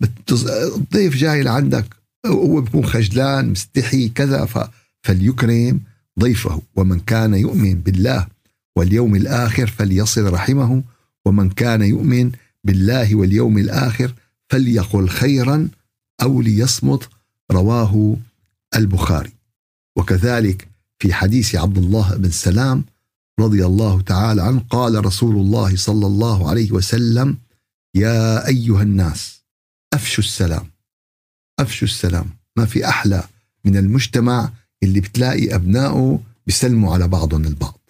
بتز... 0.00 0.46
الضيف 0.46 1.16
جاي 1.16 1.42
لعندك 1.42 1.86
هو 2.26 2.60
بيكون 2.60 2.86
خجلان 2.86 3.50
مستحي 3.50 4.08
كذا 4.08 4.44
ف... 4.44 4.68
فليكرم 5.02 5.80
ضيفه. 6.20 6.62
ومن 6.76 7.00
كان 7.00 7.34
يؤمن 7.34 7.74
بالله 7.74 8.26
واليوم 8.76 9.16
الآخر 9.16 9.66
فليصل 9.66 10.32
رحمه. 10.32 10.82
ومن 11.24 11.50
كان 11.50 11.82
يؤمن 11.82 12.32
بالله 12.64 13.14
واليوم 13.14 13.58
الآخر 13.58 14.14
فليقل 14.52 15.08
خيرا 15.08 15.68
أو 16.22 16.40
ليصمت 16.40 17.08
رواه 17.52 18.16
البخاري. 18.76 19.32
وكذلك 19.96 20.68
في 20.98 21.14
حديث 21.14 21.54
عبد 21.54 21.78
الله 21.78 22.16
بن 22.16 22.30
سلام 22.30 22.84
رضي 23.40 23.66
الله 23.66 24.00
تعالى 24.00 24.42
عنه 24.42 24.64
قال 24.70 25.04
رسول 25.04 25.36
الله 25.36 25.76
صلى 25.76 26.06
الله 26.06 26.50
عليه 26.50 26.72
وسلم 26.72 27.38
يا 27.94 28.46
أيها 28.48 28.82
الناس 28.82 29.40
أفشوا 29.94 30.24
السلام. 30.24 30.70
أفشوا 31.58 31.88
السلام. 31.88 32.30
ما 32.56 32.66
في 32.66 32.88
أحلى 32.88 33.24
من 33.64 33.76
المجتمع 33.76 34.52
اللي 34.82 35.00
بتلاقي 35.00 35.54
أبنائه 35.54 36.20
بيسلموا 36.46 36.94
على 36.94 37.08
بعضهم 37.08 37.44
البعض. 37.44 37.80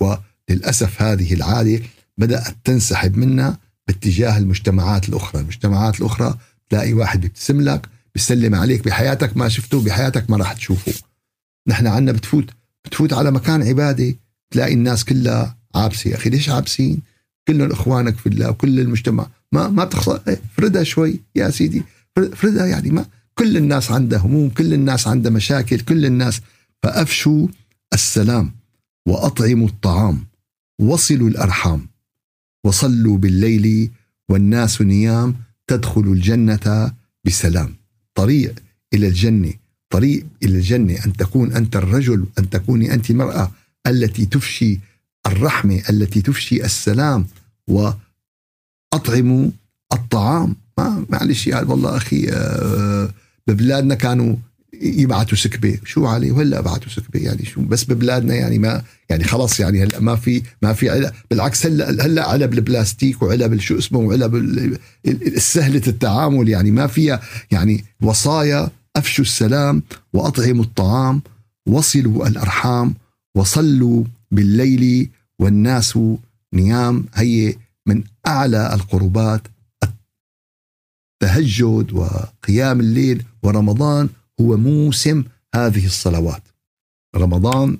وللأسف 0.00 1.02
هذه 1.02 1.34
العادة 1.34 1.82
بدأت 2.18 2.56
تنسحب 2.64 3.16
منا 3.16 3.58
باتجاه 3.88 4.38
المجتمعات 4.38 5.08
الأخرى، 5.08 5.40
المجتمعات 5.40 6.00
الأخرى 6.00 6.38
تلاقي 6.68 6.92
واحد 6.92 7.20
بيبتسم 7.20 7.60
لك 7.60 7.88
بيسلم 8.14 8.54
عليك 8.54 8.84
بحياتك 8.84 9.36
ما 9.36 9.48
شفته 9.48 9.84
بحياتك 9.84 10.30
ما 10.30 10.36
راح 10.36 10.52
تشوفه. 10.52 10.92
نحن 11.68 11.86
عنا 11.86 12.12
بتفوت 12.12 12.50
بتفوت 12.84 13.12
على 13.12 13.30
مكان 13.30 13.62
عبادة 13.62 14.14
تلاقي 14.50 14.74
الناس 14.74 15.04
كلها 15.04 15.56
عابسة، 15.74 16.10
يا 16.10 16.16
أخي 16.16 16.30
ليش 16.30 16.48
عابسين؟ 16.48 17.00
كلهم 17.48 17.72
إخوانك 17.72 18.16
في 18.16 18.28
الله 18.28 18.50
وكل 18.50 18.80
المجتمع. 18.80 19.26
ما 19.52 19.68
ما 19.68 19.84
بتخسر 19.84 20.20
إيه، 20.28 20.40
فردها 20.56 20.82
شوي 20.82 21.20
يا 21.34 21.50
سيدي. 21.50 21.82
فردها 22.34 22.66
يعني 22.66 22.90
ما 22.90 23.06
كل 23.34 23.56
الناس 23.56 23.90
عندها 23.90 24.18
هموم، 24.18 24.50
كل 24.50 24.74
الناس 24.74 25.08
عندها 25.08 25.32
مشاكل، 25.32 25.80
كل 25.80 26.06
الناس. 26.06 26.40
فأفشوا 26.82 27.48
السلام 27.94 28.52
وأطعموا 29.08 29.68
الطعام. 29.68 30.26
وصلوا 30.80 31.28
الأرحام. 31.28 31.88
وصلوا 32.64 33.18
بالليل 33.18 33.90
والناس 34.28 34.82
نيام 34.82 35.34
تدخل 35.66 36.00
الجنة 36.00 36.92
بسلام. 37.24 37.74
طريق 38.14 38.54
إلى 38.94 39.08
الجنة 39.08 39.52
طريق 39.90 40.26
إلى 40.42 40.56
الجنة 40.58 41.04
أن 41.06 41.12
تكون 41.12 41.52
أنت 41.52 41.76
الرجل 41.76 42.26
أن 42.38 42.50
تكوني 42.50 42.94
أنت 42.94 43.10
المرأة 43.10 43.50
التي 43.86 44.26
تفشي 44.26 44.80
الرحمة 45.26 45.82
التي 45.90 46.22
تفشي 46.22 46.64
السلام 46.64 47.26
وأطعموا 47.68 49.50
الطعام. 49.92 50.56
ما 50.78 51.06
معلش 51.08 51.46
يعني 51.46 51.66
والله 51.66 51.96
أخي 51.96 52.28
آه، 52.30 53.14
ببلادنا 53.46 53.94
كانوا 53.94 54.36
يبعثوا 54.80 55.38
سكبة. 55.38 55.78
شو 55.84 56.06
علي؟ 56.06 56.30
وهلا 56.30 56.60
بعثوا 56.60 56.88
سكبة. 56.88 57.20
يعني 57.20 57.44
شو؟ 57.44 57.60
بس 57.60 57.84
ببلادنا 57.84 58.34
يعني 58.34 58.58
ما 58.58 58.82
يعني 59.10 59.24
خلص 59.24 59.60
يعني 59.60 59.82
هلا 59.82 60.00
ما 60.00 60.16
في 60.16 60.42
ما 60.62 60.72
في 60.72 60.90
علب 60.90 61.12
بالعكس 61.30 61.66
هلا 61.66 62.06
هلا 62.06 62.28
علب 62.28 62.54
البلاستيك 62.54 63.22
وعلب 63.22 63.60
شو 63.60 63.78
اسمه؟ 63.78 63.98
وعلب 63.98 64.78
سهلة 65.36 65.82
التعامل. 65.86 66.48
يعني 66.48 66.70
ما 66.70 66.86
فيها 66.86 67.22
يعني 67.50 67.84
وصايا 68.02 68.70
أفشوا 68.96 69.24
السلام 69.24 69.82
وأطعموا 70.12 70.64
الطعام 70.64 71.22
وصلوا 71.66 72.28
الأرحام 72.28 72.94
وصلوا 73.34 74.04
بالليل 74.30 75.10
والناس 75.38 75.98
نيام. 76.54 77.04
هي 77.14 77.54
من 77.86 78.02
أعلى 78.26 78.74
القربات. 78.74 79.42
التهجد 81.22 81.92
وقيام 81.92 82.80
الليل 82.80 83.22
ورمضان 83.42 84.08
هو 84.40 84.56
موسم 84.56 85.24
هذه 85.54 85.86
الصلوات. 85.86 86.42
رمضان 87.16 87.78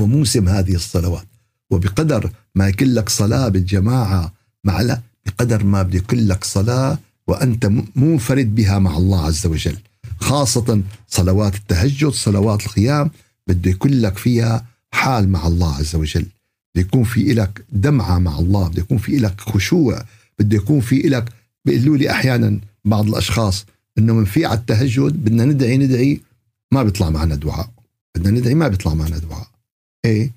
هو 0.00 0.06
موسم 0.06 0.48
هذه 0.48 0.74
الصلوات. 0.74 1.26
وبقدر 1.70 2.30
ما 2.54 2.68
يكون 2.68 2.88
لك 2.94 3.08
صلاة 3.08 3.48
بالجماعة 3.48 4.32
مع 4.64 4.98
بقدر 5.26 5.64
ما 5.64 5.82
بده 5.82 5.98
يكون 5.98 6.18
لك 6.18 6.44
صلاة 6.44 6.98
وأنت 7.26 7.66
منفرد 7.96 8.54
بها 8.54 8.78
مع 8.78 8.96
الله 8.96 9.26
عز 9.26 9.46
وجل. 9.46 9.76
خاصة 10.20 10.82
صلوات 11.08 11.54
التهجد 11.54 12.08
صلوات 12.08 12.66
القيام 12.66 13.10
بده 13.46 13.70
يكون 13.70 13.90
لك 13.90 14.18
فيها 14.18 14.66
حال 14.92 15.28
مع 15.28 15.46
الله 15.46 15.74
عز 15.74 15.96
وجل. 15.96 16.26
بده 16.74 16.86
يكون 16.86 17.04
في 17.04 17.34
لك 17.34 17.64
دمعة 17.72 18.18
مع 18.18 18.38
الله 18.38 18.68
بده 18.68 18.82
يكون 18.82 18.98
في 18.98 19.16
لك 19.16 19.40
خشوع 19.40 20.04
بده 20.38 20.56
يكون 20.56 20.80
في 20.80 20.96
لك 20.96 21.32
بيقولوا 21.64 21.96
لي 21.96 22.10
أحيانا 22.10 22.60
بعض 22.84 23.06
الأشخاص 23.08 23.66
إنه 23.98 24.12
من 24.12 24.24
في 24.24 24.46
على 24.46 24.58
التهجد 24.58 25.12
بدنا 25.24 25.44
ندعي 25.44 25.76
ندعي 25.76 26.20
ما 26.72 26.82
بيطلع 26.82 27.10
معنا 27.10 27.34
دعاء. 27.34 27.70
بدنا 28.14 28.30
ندعي 28.30 28.54
ما 28.54 28.68
بيطلع 28.68 28.94
معنا 28.94 29.18
دعاء. 29.18 29.46
إيه؟ 30.04 30.32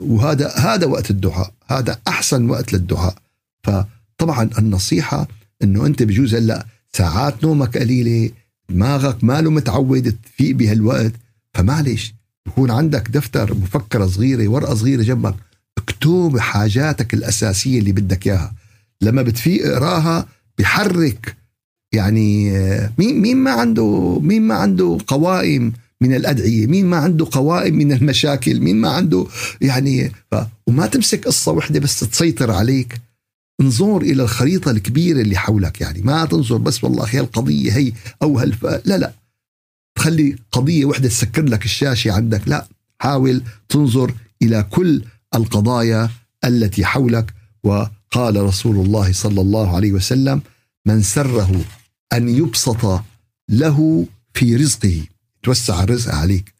وهذا 0.00 0.48
هذا 0.48 0.86
وقت 0.86 1.10
الدعاء. 1.10 1.52
هذا 1.66 1.98
أحسن 2.08 2.50
وقت 2.50 2.72
للدعاء. 2.72 3.18
فطبعا 3.62 4.50
النصيحة 4.58 5.28
إنه 5.62 5.86
أنت 5.86 6.02
بجوز 6.02 6.34
هلأ 6.34 6.66
ساعات 6.92 7.44
نومك 7.44 7.78
قليلة 7.78 8.30
دماغك 8.68 9.24
ماله 9.24 9.50
متعود 9.50 10.16
تفيق 10.24 10.56
بهالوقت. 10.56 11.12
فمعلش 11.54 12.14
يكون 12.46 12.70
عندك 12.70 13.08
دفتر 13.10 13.54
مفكرة 13.54 14.06
صغيرة 14.06 14.48
ورقة 14.48 14.74
صغيرة 14.74 15.02
جنبك. 15.02 15.34
اكتب 15.78 16.38
حاجاتك 16.38 17.14
الأساسية 17.14 17.78
اللي 17.78 17.92
بدك 17.92 18.26
إياها. 18.26 18.54
لما 19.00 19.22
بتفيق 19.22 19.66
اقراها 19.66 20.28
بحرك 20.58 21.36
يعني 21.92 22.50
مين 22.98 23.20
مين 23.20 23.36
ما 23.36 23.50
عنده 23.50 24.18
مين 24.22 24.42
ما 24.42 24.54
عنده 24.54 24.98
قوائم 25.06 25.72
من 26.00 26.14
الأدعية، 26.14 26.66
مين 26.66 26.86
ما 26.86 26.96
عنده 26.96 27.26
قوائم 27.32 27.74
من 27.74 27.92
المشاكل، 27.92 28.60
مين 28.60 28.76
ما 28.76 28.88
عنده 28.90 29.26
يعني 29.60 30.12
ف... 30.30 30.34
وما 30.66 30.86
تمسك 30.86 31.26
قصة 31.26 31.52
وحده 31.52 31.80
بس 31.80 32.00
تسيطر 32.00 32.50
عليك. 32.50 33.00
انظر 33.60 33.96
إلى 33.96 34.22
الخريطة 34.22 34.70
الكبيرة 34.70 35.20
اللي 35.20 35.36
حولك 35.36 35.80
يعني 35.80 36.02
ما 36.02 36.24
تنظر 36.24 36.56
بس 36.56 36.84
والله 36.84 37.04
هي 37.04 37.20
القضية 37.20 37.76
هي 37.76 37.92
أو 38.22 38.38
هالف 38.38 38.64
لا 38.64 38.98
لا. 38.98 39.12
تخلي 39.96 40.36
قضية 40.52 40.84
وحده 40.84 41.08
تسكر 41.08 41.44
لك 41.44 41.64
الشاشة 41.64 42.12
عندك 42.12 42.42
لا. 42.46 42.66
حاول 43.00 43.42
تنظر 43.68 44.14
إلى 44.42 44.66
كل 44.70 45.02
القضايا 45.34 46.10
التي 46.44 46.84
حولك. 46.84 47.34
وقال 47.64 48.42
رسول 48.42 48.76
الله 48.86 49.12
صلى 49.12 49.40
الله 49.40 49.76
عليه 49.76 49.92
وسلم 49.92 50.40
من 50.86 51.02
سره 51.02 51.64
أن 52.12 52.28
يبسط 52.28 53.04
له 53.48 54.06
في 54.34 54.56
رزقه 54.56 55.06
توسع 55.42 55.82
الرزق 55.82 56.14
عليك 56.14 56.54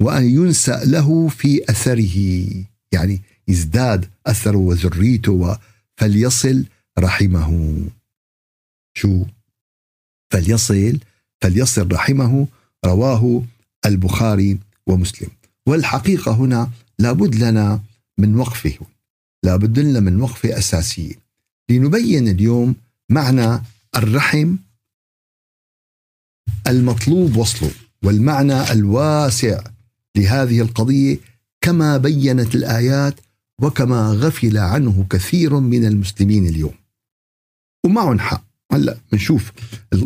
وأن 0.00 0.24
ينسأ 0.24 0.84
له 0.84 1.28
في 1.28 1.70
أثره 1.70 2.46
يعني 2.92 3.22
يزداد 3.48 4.10
أثره 4.26 4.56
وذريته 4.56 5.58
فليصل 5.96 6.64
رحمه. 6.98 7.78
شو؟ 8.96 9.24
فليصل 10.30 10.98
فليصل 11.40 11.92
رحمه 11.92 12.46
رواه 12.84 13.42
البخاري 13.86 14.58
ومسلم. 14.86 15.28
والحقيقة 15.66 16.32
هنا 16.32 16.70
لابد 16.98 17.34
لنا 17.34 17.80
من 18.18 18.36
وقفه 18.36 18.78
لابد 19.42 19.78
لنا 19.78 20.00
من 20.00 20.20
وقفة 20.20 20.58
أساسية 20.58 21.14
لنبين 21.70 22.28
اليوم 22.28 22.74
معنى 23.10 23.62
الرحم 23.96 24.56
المطلوب 26.66 27.36
وصله 27.36 27.70
والمعنى 28.04 28.72
الواسع 28.72 29.64
لهذه 30.16 30.60
القضية 30.60 31.18
كما 31.60 31.96
بينت 31.96 32.54
الآيات 32.54 33.20
وكما 33.62 34.10
غفل 34.10 34.58
عنه 34.58 35.06
كثير 35.10 35.60
من 35.60 35.84
المسلمين 35.84 36.46
اليوم. 36.46 36.74
ومعهم 37.86 38.20
حق. 38.20 38.44
هلأ 38.72 38.96
بنشوف 39.12 39.52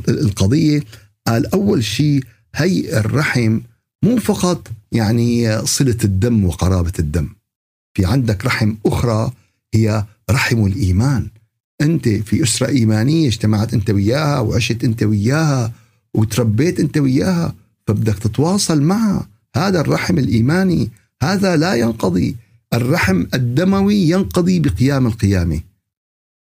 القضية. 0.08 0.84
قال 1.26 1.54
أول 1.54 1.84
شيء 1.84 2.24
هي 2.54 2.98
الرحم 2.98 3.60
مو 4.04 4.16
فقط 4.16 4.68
يعني 4.92 5.58
صلة 5.66 5.96
الدم 6.04 6.44
وقرابة 6.44 6.92
الدم. 6.98 7.28
في 7.94 8.06
عندك 8.06 8.46
رحم 8.46 8.74
أخرى 8.86 9.32
هي 9.74 10.04
رحم 10.30 10.66
الإيمان. 10.66 11.28
أنت 11.80 12.08
في 12.08 12.42
أسرة 12.42 12.68
إيمانية 12.68 13.28
اجتمعت 13.28 13.74
أنت 13.74 13.90
وياها 13.90 14.40
وعشت 14.40 14.84
أنت 14.84 15.02
وياها 15.02 15.72
وتربيت 16.14 16.80
انت 16.80 16.98
وياها 16.98 17.54
فبدك 17.86 18.18
تتواصل 18.18 18.82
معها. 18.82 19.28
هذا 19.56 19.80
الرحم 19.80 20.18
الإيماني 20.18 20.90
هذا 21.22 21.56
لا 21.56 21.74
ينقضي. 21.74 22.36
الرحم 22.74 23.26
الدموي 23.34 23.96
ينقضي 23.96 24.60
بقيام 24.60 25.06
القيامة. 25.06 25.60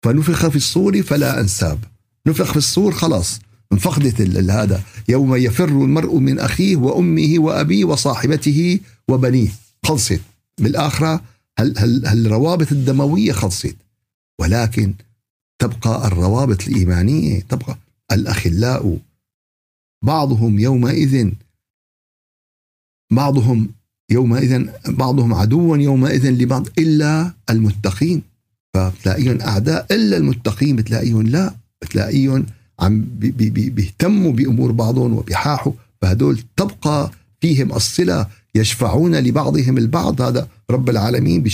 فنفخ 0.04 0.48
في 0.48 0.56
الصور 0.56 1.04
فلا 1.04 1.39
أنساب. 1.39 1.80
نفخ 2.28 2.52
في 2.52 2.58
الصور 2.58 2.91
خلاص 2.91 3.39
انفقدت 3.74 4.22
هذا. 4.52 4.82
يوم 5.10 5.36
يفر 5.36 5.70
المرء 5.70 6.17
من 6.17 6.39
أخيه 6.39 6.76
وأمه 6.76 7.36
وأبيه 7.38 7.86
وصاحبته 7.86 8.80
وبنيه. 9.08 9.50
خلصت. 9.84 10.22
بالآخرة 10.62 11.22
هل 11.60 11.74
هل 11.78 12.26
الروابط 12.26 12.72
الدموية 12.72 13.32
خلصت؟ 13.32 13.76
ولكن 14.39 14.93
تبقى 15.60 16.08
الروابط 16.08 16.67
الإيمانية 16.67 17.39
تبقى 17.39 17.78
الأخلاء 18.12 18.98
بعضهم 20.02 20.60
يومئذ 20.60 21.30
بعضهم 23.12 23.70
يومئذ 24.12 24.68
بعضهم 24.88 25.34
عدو 25.34 25.76
يومئذ 25.76 26.30
لبعض 26.30 26.68
إلا 26.78 27.34
المتقين. 27.50 28.24
فبتلاقيهم 28.74 29.42
أعداء 29.42 29.86
إلا 29.92 30.18
المتقين 30.18 30.76
بتلاقيهم 30.76 31.22
لا 31.22 31.54
بتلاقيهم 31.82 32.46
عم 32.80 33.06
بيهتموا 33.20 34.32
بأمور 34.32 34.72
بعضهم 34.72 35.14
وبيحاحوا. 35.14 35.74
فهدول 36.02 36.40
تبقى 36.58 37.12
فيهم 37.42 37.74
الصله 37.74 38.28
يشفعون 38.56 39.16
لبعضهم 39.16 39.78
البعض. 39.78 40.22
هذا 40.22 40.48
رب 40.72 40.90
العالمين 40.90 41.44
بي 41.44 41.50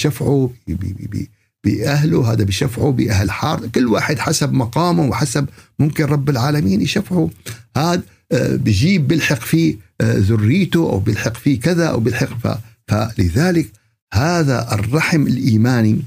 بي 0.67 1.07
بي 1.07 1.29
بأهله 1.63 2.31
هذا 2.31 2.43
بشفعه 2.43 2.91
بأهل 2.91 3.31
حار. 3.31 3.67
كل 3.67 3.87
واحد 3.87 4.19
حسب 4.19 4.53
مقامه 4.53 5.03
وحسب 5.03 5.45
ممكن 5.79 6.03
رب 6.03 6.29
العالمين 6.29 6.81
يشفعه. 6.81 7.29
هذا 7.77 8.01
بجيب 8.33 9.07
بيلحق 9.07 9.39
فيه 9.39 9.77
آه، 10.01 10.17
ذريته 10.17 10.79
أو 10.79 10.99
بيلحق 10.99 11.37
فيه 11.37 11.59
كذا 11.59 11.87
أو 11.87 11.99
بيلحق 11.99 12.59
فلذلك 12.87 13.71
هذا 14.13 14.73
الرحم 14.73 15.27
الإيماني 15.27 16.01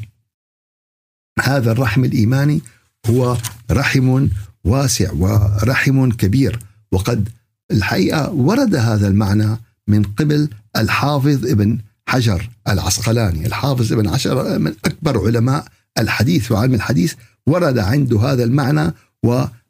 هذا 1.42 1.72
الرحم 1.72 2.04
الإيماني 2.04 2.62
هو 3.06 3.36
رحم 3.70 4.28
واسع 4.64 5.12
ورحم 5.12 6.10
كبير. 6.10 6.58
وقد 6.92 7.28
الحقيقة 7.70 8.30
ورد 8.30 8.74
هذا 8.74 9.08
المعنى 9.08 9.56
من 9.88 10.02
قبل 10.02 10.48
الحافظ 10.76 11.46
ابن 11.46 11.78
حجر 12.08 12.50
العسقلاني. 12.68 13.46
الحافظ 13.46 13.92
ابن 13.92 14.10
حجر 14.10 14.58
من 14.58 14.74
أكبر 14.84 15.26
علماء 15.26 15.66
الحديث 15.98 16.52
وعلم 16.52 16.74
الحديث 16.74 17.14
ورد 17.46 17.78
عنده 17.78 18.20
هذا 18.20 18.44
المعنى 18.44 18.92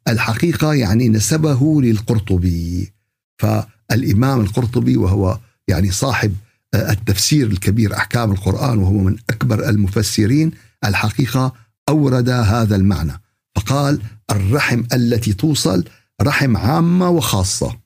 والحقيقة 0.07 0.73
يعني 0.73 1.09
نسبه 1.09 1.81
للقرطبي. 1.81 2.93
فالإمام 3.37 4.41
القرطبي 4.41 4.97
وهو 4.97 5.39
يعني 5.67 5.91
صاحب 5.91 6.35
التفسير 6.75 7.47
الكبير 7.47 7.95
أحكام 7.97 8.31
القرآن 8.31 8.77
وهو 8.77 8.97
من 8.97 9.17
أكبر 9.29 9.69
المفسرين 9.69 10.51
الحقيقة 10.85 11.53
أورد 11.89 12.29
هذا 12.29 12.75
المعنى. 12.75 13.21
فقال 13.55 14.01
الرحم 14.31 14.83
التي 14.93 15.33
توصل 15.33 15.83
رحم 16.21 16.57
عامة 16.57 17.09
وخاصة. 17.09 17.77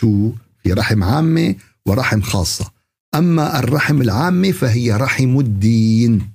شو؟ 0.00 0.32
في 0.62 0.72
رحم 0.72 1.04
عامة 1.04 1.54
ورحم 1.86 2.20
خاصة. 2.20 2.70
أما 3.14 3.58
الرحم 3.58 4.02
العامة 4.02 4.52
فهي 4.52 4.92
رحم 4.92 5.38
الدين. 5.38 6.30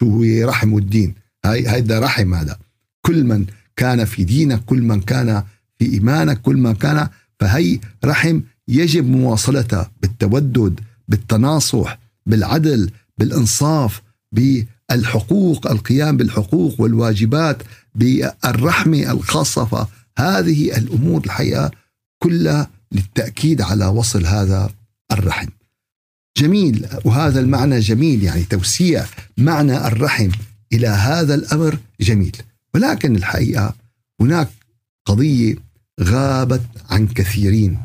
شو 0.00 0.22
هي 0.22 0.44
رحم 0.44 0.76
الدين؟ 0.76 1.14
هاي 1.44 1.68
هيدا 1.68 1.98
رحم 1.98 2.34
هذا. 2.34 2.58
كل 3.06 3.24
من 3.24 3.46
كان 3.76 4.04
في 4.04 4.24
دينك 4.24 4.64
كل 4.64 4.82
من 4.82 5.00
كان 5.00 5.42
في 5.78 5.92
إيمانك 5.92 6.40
كل 6.40 6.56
من 6.56 6.74
كان 6.74 7.08
فهي 7.40 7.80
رحم 8.04 8.40
يجب 8.68 9.08
مواصلتها 9.08 9.90
بالتودد 10.02 10.80
بالتناصح 11.08 11.98
بالعدل 12.26 12.90
بالإنصاف 13.18 14.02
بالحقوق 14.32 15.70
القيام 15.70 16.16
بالحقوق 16.16 16.80
والواجبات 16.80 17.62
بالرحمة 17.94 19.10
الخاصة. 19.10 19.88
فهذه 20.16 20.76
الأمور 20.76 21.24
الحقيقة 21.24 21.70
كلها 22.18 22.70
للتأكيد 22.92 23.60
على 23.60 23.86
وصل 23.86 24.26
هذا 24.26 24.70
الرحم. 25.12 25.48
جميل 26.38 26.86
وهذا 27.04 27.40
المعنى 27.40 27.80
جميل 27.80 28.22
يعني 28.22 28.44
توسيع 28.44 29.06
معنى 29.38 29.86
الرحم 29.86 30.30
إلى 30.72 30.88
هذا 30.88 31.34
الأمر 31.34 31.78
جميل. 32.00 32.36
ولكن 32.74 33.16
الحقيقة 33.16 33.74
هناك 34.20 34.48
قضية 35.06 35.56
غابت 36.00 36.62
عن 36.90 37.06
كثيرين 37.06 37.78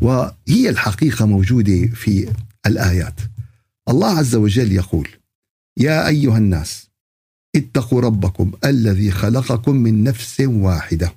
وهي 0.00 0.68
الحقيقة 0.68 1.26
موجودة 1.26 1.86
في 1.86 2.32
الآيات. 2.66 3.20
الله 3.88 4.18
عز 4.18 4.34
وجل 4.34 4.72
يقول 4.72 5.08
يا 5.76 6.08
أيها 6.08 6.38
الناس 6.38 6.86
اتقوا 7.56 8.00
ربكم 8.00 8.52
الذي 8.64 9.10
خلقكم 9.10 9.76
من 9.76 10.04
نفس 10.04 10.40
واحدة. 10.40 11.14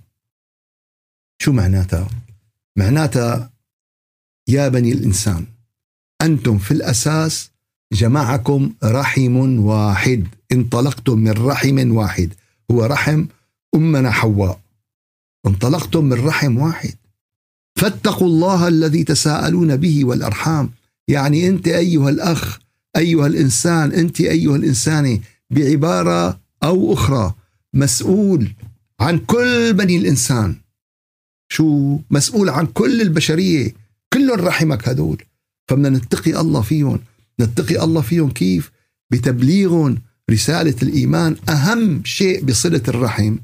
شو 1.41 1.51
معناتها؟ 1.51 2.09
معناتها 2.77 3.51
يا 4.47 4.67
بني 4.67 4.91
الإنسان 4.91 5.45
أنتم 6.21 6.57
في 6.57 6.71
الأساس 6.71 7.49
جمعكم 7.93 8.73
رحم 8.83 9.59
واحد 9.59 10.27
انطلقتم 10.51 11.19
من 11.19 11.31
رحم 11.31 11.95
واحد. 11.95 12.33
هو 12.71 12.85
رحم 12.85 13.25
أمنا 13.75 14.11
حواء. 14.11 14.59
انطلقتم 15.47 16.05
من 16.05 16.25
رحم 16.25 16.57
واحد. 16.57 16.93
فاتقوا 17.75 18.27
الله 18.27 18.67
الذي 18.67 19.03
تساءلون 19.03 19.77
به 19.77 20.05
والأرحام. 20.05 20.69
يعني 21.07 21.47
أنت 21.47 21.67
أيها 21.67 22.09
الأخ 22.09 22.59
أيها 22.97 23.27
الإنسان 23.27 23.91
أنت 23.91 24.21
أيها 24.21 24.55
الإنسانة 24.55 25.19
بعبارة 25.49 26.39
أو 26.63 26.93
أخرى 26.93 27.33
مسؤول 27.73 28.53
عن 28.99 29.17
كل 29.17 29.73
بني 29.73 29.97
الإنسان. 29.97 30.55
شو؟ 31.49 31.99
مسؤول 32.11 32.49
عن 32.49 32.65
كل 32.65 33.01
البشرية. 33.01 33.73
كل 34.13 34.39
رحمك 34.39 34.89
هدول. 34.89 35.23
فبدنا 35.67 35.89
نتقي 35.89 36.39
الله 36.41 36.61
فيهم. 36.61 36.99
نتقي 37.39 37.83
الله 37.83 38.01
فيهم 38.01 38.31
كيف؟ 38.31 38.71
بتبليغهم. 39.11 40.01
رسالة 40.31 40.75
الإيمان 40.83 41.35
أهم 41.49 42.01
شيء 42.05 42.45
بصلة 42.45 42.81
الرحم 42.87 43.37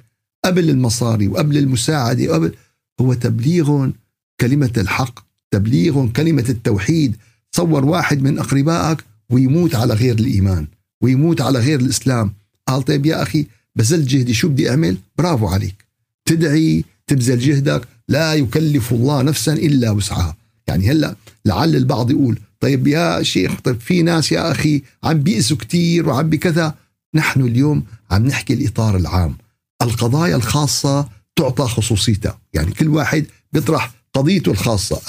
قبل 0.46 0.70
المصاري 0.70 1.28
وقبل 1.28 1.58
المساعدة 1.58 2.32
وقبل 2.32 2.54
هو 3.02 3.14
تبليغ 3.14 3.90
كلمة 4.42 4.72
الحق 4.78 5.20
تبليغ 5.52 6.08
كلمة 6.08 6.46
التوحيد. 6.50 7.16
تصور 7.52 7.86
واحد 7.86 8.22
من 8.22 8.40
أقربائك 8.40 9.04
ويموت 9.30 9.76
على 9.76 9.94
غير 9.94 10.20
الإيمان 10.20 10.68
ويموت 11.02 11.42
على 11.42 11.60
غير 11.60 11.80
الإسلام. 11.80 12.34
قال 12.68 12.84
طيب 12.84 13.06
يا 13.06 13.22
أخي 13.22 13.48
بذل 13.76 14.06
جهدي 14.06 14.34
شو 14.34 14.50
بدي 14.50 14.70
أعمل؟ 14.70 14.98
برافو 15.18 15.48
عليك. 15.48 15.86
تدعي 16.26 16.84
تبذل 17.08 17.40
جهدك 17.40 17.88
لا 18.08 18.34
يكلف 18.34 18.94
الله 18.94 19.22
نفسا 19.22 19.54
إلا 19.54 19.92
وسعها. 19.92 20.38
يعني 20.68 20.92
هلأ 20.92 21.16
لعل 21.46 21.76
البعض 21.76 22.12
يقول 22.12 22.40
طيب 22.60 22.88
يا 22.88 23.24
شيخ 23.24 23.62
طيب 23.64 23.80
في 23.80 24.02
ناس 24.02 24.32
يا 24.32 24.52
أخي 24.52 24.82
عم 25.04 25.20
بيأسوا 25.20 25.58
كتير 25.58 26.10
وعم 26.10 26.30
بكذا. 26.30 26.76
نحن 27.16 27.42
اليوم 27.42 27.84
عم 28.12 28.26
نحكي 28.26 28.54
الإطار 28.54 28.98
العام. 28.98 29.38
القضايا 29.82 30.36
الخاصة 30.36 31.10
تعطى 31.36 31.64
خصوصيتها. 31.64 32.40
يعني 32.54 32.72
كل 32.72 32.88
واحد 32.88 33.26
بيطرح 33.54 33.92
قضيته 34.14 34.52
الخاصة. 34.52 35.02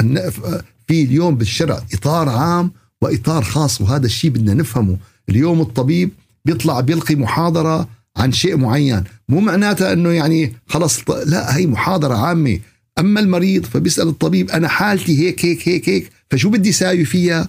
في 0.88 1.02
اليوم 1.02 1.34
بالشرع 1.34 1.82
إطار 1.94 2.28
عام 2.28 2.72
وإطار 3.02 3.44
خاص 3.44 3.80
وهذا 3.80 4.06
الشيء 4.06 4.30
بدنا 4.30 4.54
نفهمه. 4.54 4.96
اليوم 5.28 5.60
الطبيب 5.60 6.10
بيطلع 6.44 6.80
بيلقي 6.80 7.14
محاضرة 7.14 7.88
عن 8.16 8.32
شيء 8.32 8.56
معين. 8.56 9.04
مو 9.28 9.40
معناتها 9.40 9.92
أنه 9.92 10.08
يعني 10.10 10.52
خلص 10.66 11.10
لا 11.26 11.56
هي 11.56 11.66
محاضرة 11.66 12.14
عامة. 12.14 12.60
أما 12.98 13.20
المريض 13.20 13.64
فبيسأل 13.64 14.08
الطبيب 14.08 14.50
أنا 14.50 14.68
حالتي 14.68 15.18
هيك 15.18 15.44
هيك 15.44 15.68
هيك 15.68 15.88
هيك. 15.88 16.10
فشو 16.30 16.50
بدي 16.50 16.72
ساوي 16.72 17.04
فيها؟ 17.04 17.48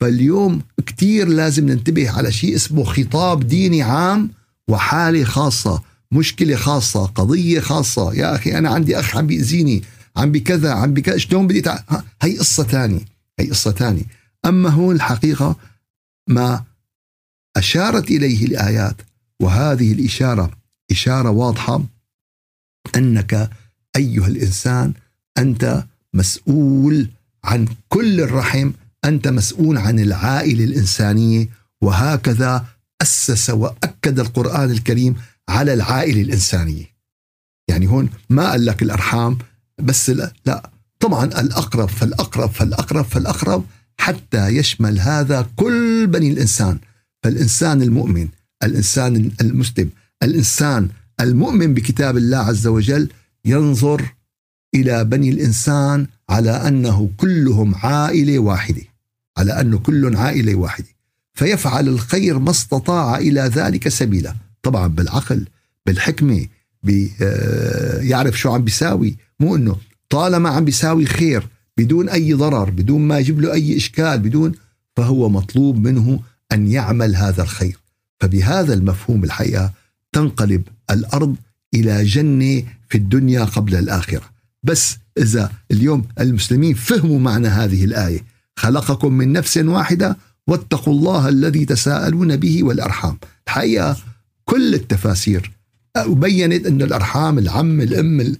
فاليوم 0.00 0.62
كتير 0.86 1.28
لازم 1.28 1.68
ننتبه 1.68 2.10
على 2.10 2.32
شيء 2.32 2.54
اسمه 2.54 2.84
خطاب 2.84 3.46
ديني 3.46 3.82
عام 3.82 4.30
وحالة 4.68 5.24
خاصة 5.24 5.82
مشكلة 6.12 6.56
خاصة 6.56 7.06
قضية 7.06 7.60
خاصة. 7.60 8.14
يا 8.14 8.34
أخي 8.34 8.58
أنا 8.58 8.70
عندي 8.70 9.00
أخ 9.00 9.16
عم 9.16 9.26
بيأذيني 9.26 9.82
عم 10.16 10.32
بكذا 10.32 10.72
عم 10.72 10.94
بكذا 10.94 11.16
شلون 11.16 11.46
بدي 11.46 11.60
تع... 11.60 11.78
هي 12.22 12.38
قصة 12.38 12.62
ثانية 12.62 13.00
هي 13.40 13.50
قصة 13.50 13.70
ثانية 13.70 14.04
أما 14.44 14.68
هون 14.68 14.94
الحقيقة 14.94 15.56
ما 16.28 16.64
أشارت 17.56 18.10
إليه 18.10 18.46
الآيات 18.46 18.96
وهذه 19.40 19.92
الإشارة 19.92 20.50
إشارة 20.90 21.30
واضحة 21.30 21.82
أنك 22.96 23.50
أيها 23.96 24.26
الإنسان 24.26 24.92
أنت 25.38 25.84
مسؤول 26.14 27.08
عن 27.48 27.66
كل 27.88 28.20
الرحم 28.20 28.70
أنت 29.04 29.28
مسؤول 29.28 29.78
عن 29.78 29.98
العائلة 29.98 30.64
الإنسانية. 30.64 31.48
وهكذا 31.82 32.64
أسس 33.02 33.50
وأكد 33.50 34.20
القرآن 34.20 34.70
الكريم 34.70 35.14
على 35.48 35.74
العائلة 35.74 36.22
الإنسانية. 36.22 36.84
يعني 37.70 37.86
هون 37.86 38.10
ما 38.30 38.50
قال 38.50 38.66
لك 38.66 38.82
الأرحام 38.82 39.38
بس 39.80 40.10
لا, 40.10 40.32
لا. 40.46 40.70
طبعا 41.00 41.24
الأقرب 41.24 41.88
فالأقرب 41.88 42.50
فالأقرب 42.50 43.04
فالأقرب 43.04 43.64
حتى 44.00 44.48
يشمل 44.48 45.00
هذا 45.00 45.46
كل 45.56 46.06
بني 46.06 46.32
الإنسان. 46.32 46.78
فالإنسان 47.22 47.82
المؤمن 47.82 48.28
الإنسان 48.62 49.30
المسلم 49.40 49.90
الإنسان 50.22 50.88
المؤمن 51.20 51.74
بكتاب 51.74 52.16
الله 52.16 52.38
عز 52.38 52.66
وجل 52.66 53.08
ينظر 53.44 54.14
إلى 54.74 55.04
بني 55.04 55.30
الإنسان 55.30 56.06
على 56.28 56.50
أنه 56.50 57.10
كلهم 57.16 57.74
عائلة 57.74 58.38
واحدة. 58.38 58.82
على 59.38 59.60
أنه 59.60 59.78
كل 59.78 60.16
عائلة 60.16 60.54
واحدة. 60.54 60.86
فيفعل 61.34 61.88
الخير 61.88 62.38
ما 62.38 62.50
استطاع 62.50 63.18
إلى 63.18 63.40
ذلك 63.40 63.88
سبيلا. 63.88 64.34
طبعا 64.62 64.86
بالعقل 64.86 65.46
بالحكمة 65.86 66.46
آه، 67.22 68.00
يعرف 68.00 68.38
شو 68.38 68.50
عم 68.50 68.64
بيساوي. 68.64 69.16
مو 69.40 69.56
إنه 69.56 69.76
طالما 70.10 70.48
عم 70.48 70.64
بيساوي 70.64 71.06
خير 71.06 71.46
بدون 71.76 72.08
أي 72.08 72.32
ضرر 72.32 72.70
بدون 72.70 73.00
ما 73.00 73.18
يجيب 73.18 73.40
له 73.40 73.52
أي 73.52 73.76
إشكال 73.76 74.18
بدون 74.18 74.52
فهو 74.96 75.28
مطلوب 75.28 75.76
منه 75.76 76.20
أن 76.52 76.68
يعمل 76.68 77.16
هذا 77.16 77.42
الخير. 77.42 77.78
فبهذا 78.20 78.74
المفهوم 78.74 79.24
الحقيقة 79.24 79.72
تنقلب 80.12 80.62
الأرض 80.90 81.36
إلى 81.74 82.04
جنة 82.04 82.62
في 82.88 82.98
الدنيا 82.98 83.44
قبل 83.44 83.74
الآخرة. 83.74 84.37
بس 84.62 84.96
إذا 85.18 85.52
اليوم 85.70 86.04
المسلمين 86.20 86.74
فهموا 86.74 87.18
معنى 87.18 87.48
هذه 87.48 87.84
الآية 87.84 88.24
خلقكم 88.56 89.12
من 89.12 89.32
نفس 89.32 89.56
واحدة 89.56 90.16
واتقوا 90.46 90.94
الله 90.94 91.28
الذي 91.28 91.64
تساءلون 91.64 92.36
به 92.36 92.62
والأرحام. 92.64 93.18
الحقيقة 93.46 93.96
كل 94.44 94.74
التفاسير 94.74 95.52
بينت 96.06 96.66
أن 96.66 96.82
الأرحام 96.82 97.38
العم 97.38 97.80
الأم 97.80 98.36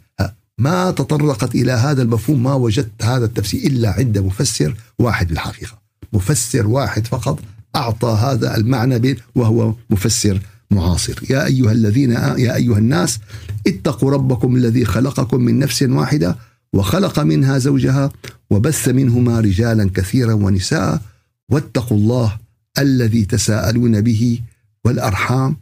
ما 0.58 0.90
تطرقت 0.90 1.54
إلى 1.54 1.72
هذا 1.72 2.02
المفهوم 2.02 2.42
ما 2.42 2.54
وجدت 2.54 3.04
هذا 3.04 3.24
التفسير 3.24 3.60
إلا 3.66 3.90
عند 3.90 4.18
مفسر 4.18 4.76
واحد 4.98 5.28
بالحقيقة. 5.28 5.78
مفسر 6.12 6.66
واحد 6.66 7.06
فقط 7.06 7.38
أعطى 7.76 8.08
هذا 8.08 8.56
المعنى 8.56 9.16
وهو 9.34 9.74
مفسر 9.90 10.40
معاصر 10.70 11.20
يا 11.30 11.46
أيها 11.46 11.72
الذين 11.72 12.10
يا 12.12 12.54
أيها 12.54 12.78
الناس 12.78 13.18
اتقوا 13.66 14.10
ربكم 14.10 14.56
الذي 14.56 14.84
خلقكم 14.84 15.40
من 15.40 15.58
نفس 15.58 15.82
واحدة 15.82 16.36
وخلق 16.72 17.18
منها 17.18 17.58
زوجها 17.58 18.12
وبث 18.50 18.88
منهما 18.88 19.40
رجالا 19.40 19.90
كثيرا 19.94 20.32
ونساء 20.32 21.02
واتقوا 21.48 21.96
الله 21.96 22.38
الذي 22.78 23.24
تساءلون 23.24 24.00
به 24.00 24.40
والأرحام. 24.84 25.56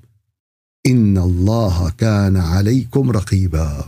إن 0.87 1.19
الله 1.19 1.91
كان 1.91 2.37
عليكم 2.37 3.11
رقيبا. 3.11 3.85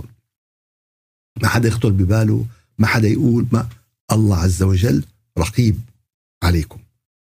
ما 1.42 1.48
حدا 1.48 1.68
يخطر 1.68 1.88
بباله 1.88 2.44
ما 2.78 2.86
حدا 2.86 3.08
يقول 3.08 3.46
ما 3.52 3.68
الله 4.12 4.36
عز 4.36 4.62
وجل 4.62 5.04
رقيب 5.38 5.80
عليكم. 6.42 6.78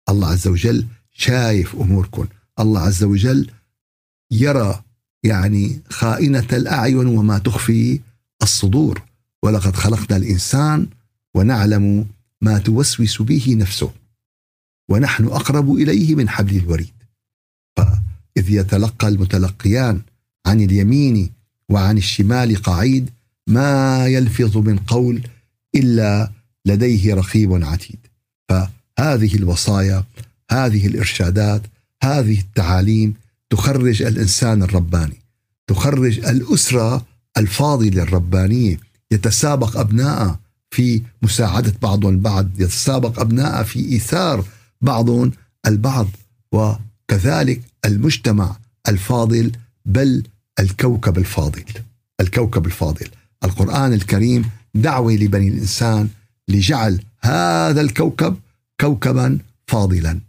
الله 0.10 0.28
عز 0.28 0.48
وجل 0.48 0.86
شايف 1.12 1.76
أموركم. 1.76 2.28
الله 2.60 2.82
عز 2.82 3.04
وجل 3.04 3.50
يرى 4.32 4.84
يعني 5.24 5.82
خائنة 5.90 6.48
الأعين 6.54 7.08
وما 7.08 7.38
تخفي 7.38 8.00
الصدور. 8.42 9.02
ولقد 9.44 9.76
خلقنا 9.76 10.18
الإنسان 10.18 10.88
ونعلم 11.36 12.08
ما 12.42 12.58
توسوس 12.58 13.22
به 13.22 13.56
نفسه 13.60 13.92
ونحن 14.90 15.26
أقرب 15.26 15.72
إليه 15.74 16.16
من 16.16 16.30
حبل 16.30 16.58
الوريد. 16.58 16.94
فإذ 17.78 18.50
يتلقى 18.50 19.08
المتلقيان 19.08 20.02
عن 20.46 20.62
اليمين 20.62 21.32
وعن 21.70 21.98
الشمال 21.98 22.56
قعيد 22.56 23.10
ما 23.48 24.08
يلفظ 24.08 24.58
من 24.58 24.78
قول 24.78 25.22
إلا 25.76 26.32
لديه 26.66 27.14
رقيب 27.14 27.64
عتيد. 27.64 28.00
فهذه 28.50 29.36
الوصايا 29.36 30.04
هذه 30.52 30.88
الإرشادات 30.88 31.62
هذه 32.04 32.40
التعاليم 32.40 33.14
تخرج 33.50 34.02
الإنسان 34.02 34.64
الرباني 34.64 35.18
تخرج 35.68 36.20
الأسرة 36.20 37.06
الفاضله 37.38 38.04
الربانيه 38.04 38.80
يتسابق 39.12 39.78
أبناء 39.78 40.40
في 40.72 41.02
مساعدة 41.22 41.74
بعضهم 41.82 42.14
البعض 42.14 42.50
يتسابق 42.62 43.20
أبناء 43.20 43.64
في 43.64 43.80
إيثار 43.92 44.46
بعضهم 44.82 45.32
البعض 45.68 46.08
وكذلك 46.52 47.62
المجتمع 47.86 48.56
الفاضل 48.88 49.52
بل 49.86 50.24
الكوكب 50.60 51.18
الفاضل 51.18 51.64
الكوكب 52.22 52.66
الفاضل. 52.66 53.08
القرآن 53.44 53.94
الكريم 53.94 54.50
دعوة 54.76 55.14
لبني 55.14 55.48
الإنسان 55.48 56.10
لجعل 56.48 57.02
هذا 57.22 57.82
الكوكب 57.82 58.38
كوكبا 58.82 59.40
فاضلا. 59.68 60.20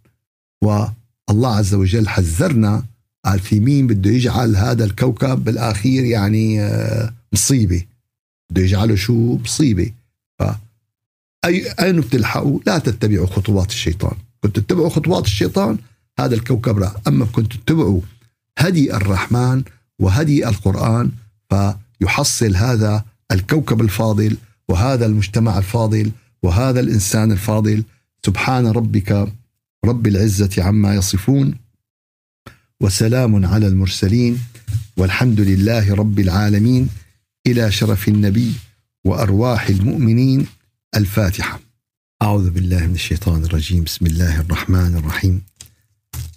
والله 0.63 1.57
عز 1.57 1.75
وجل 1.75 2.09
حذرنا 2.09 2.85
قال 3.25 3.41
في 3.41 3.61
مين 3.61 3.87
بده 3.87 4.11
يجعل 4.11 4.57
هذا 4.57 4.85
الكوكب 4.85 5.45
بالآخير 5.45 6.05
يعني 6.05 6.63
آه، 6.63 7.13
مصيبة. 7.33 7.85
بده 8.51 8.63
يجعله 8.63 8.95
شو؟ 8.95 9.37
مصيبة. 9.37 9.93
ف 10.39 10.43
أي 11.45 11.73
أين 11.81 12.01
بتلحقوا؟ 12.01 12.61
لا 12.67 12.79
تتبعوا 12.79 13.27
خطوات 13.27 13.69
الشيطان. 13.69 14.17
كنت 14.43 14.59
تتبعوا 14.59 14.89
خطوات 14.89 15.25
الشيطان 15.25 15.79
هذا 16.21 16.35
الكوكب 16.35 16.79
راح 16.79 16.95
أما 17.09 17.25
كنت 17.25 17.53
تتبعوا 17.53 18.01
هدي 18.59 18.97
الرحمن 18.97 19.63
وهدي 19.99 20.49
القرآن 20.49 21.11
فيحصل 21.51 22.57
هذا 22.57 23.05
الكوكب 23.33 23.81
الفاضل 23.81 24.37
وهذا 24.69 25.07
المجتمع 25.07 25.59
الفاضل 25.59 26.11
وهذا 26.43 26.81
الإنسان 26.81 27.33
الفاضل. 27.33 27.85
سبحان 28.27 28.67
ربك 28.67 29.29
رب 29.85 30.07
العزة 30.07 30.63
عما 30.63 30.95
يصفون. 30.95 31.55
وسلام 32.81 33.47
على 33.47 33.67
المرسلين 33.67 34.41
والحمد 34.97 35.41
لله 35.41 35.95
رب 35.95 36.19
العالمين 36.19 36.89
إلى 37.47 37.73
شرف 37.73 38.09
النبي 38.09 38.53
وأرواح 39.05 39.69
المؤمنين 39.69 40.47
الفاتحة. 40.97 41.61
أعوذ 42.23 42.51
بالله 42.51 42.87
من 42.87 42.95
الشيطان 42.95 43.45
الرجيم، 43.45 43.85
بسم 43.85 44.07
الله 44.07 44.41
الرحمن 44.41 44.97
الرحيم. 44.97 45.43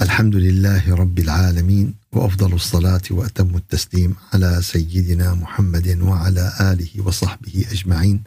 الحمد 0.01 0.35
لله 0.35 0.95
رب 0.95 1.19
العالمين 1.19 1.93
وأفضل 2.11 2.53
الصلاة 2.53 3.01
وأتم 3.11 3.55
التسليم 3.55 4.15
على 4.33 4.59
سيدنا 4.61 5.33
محمد 5.33 5.97
وعلى 6.01 6.53
آله 6.61 7.07
وصحبه 7.07 7.65
أجمعين. 7.71 8.23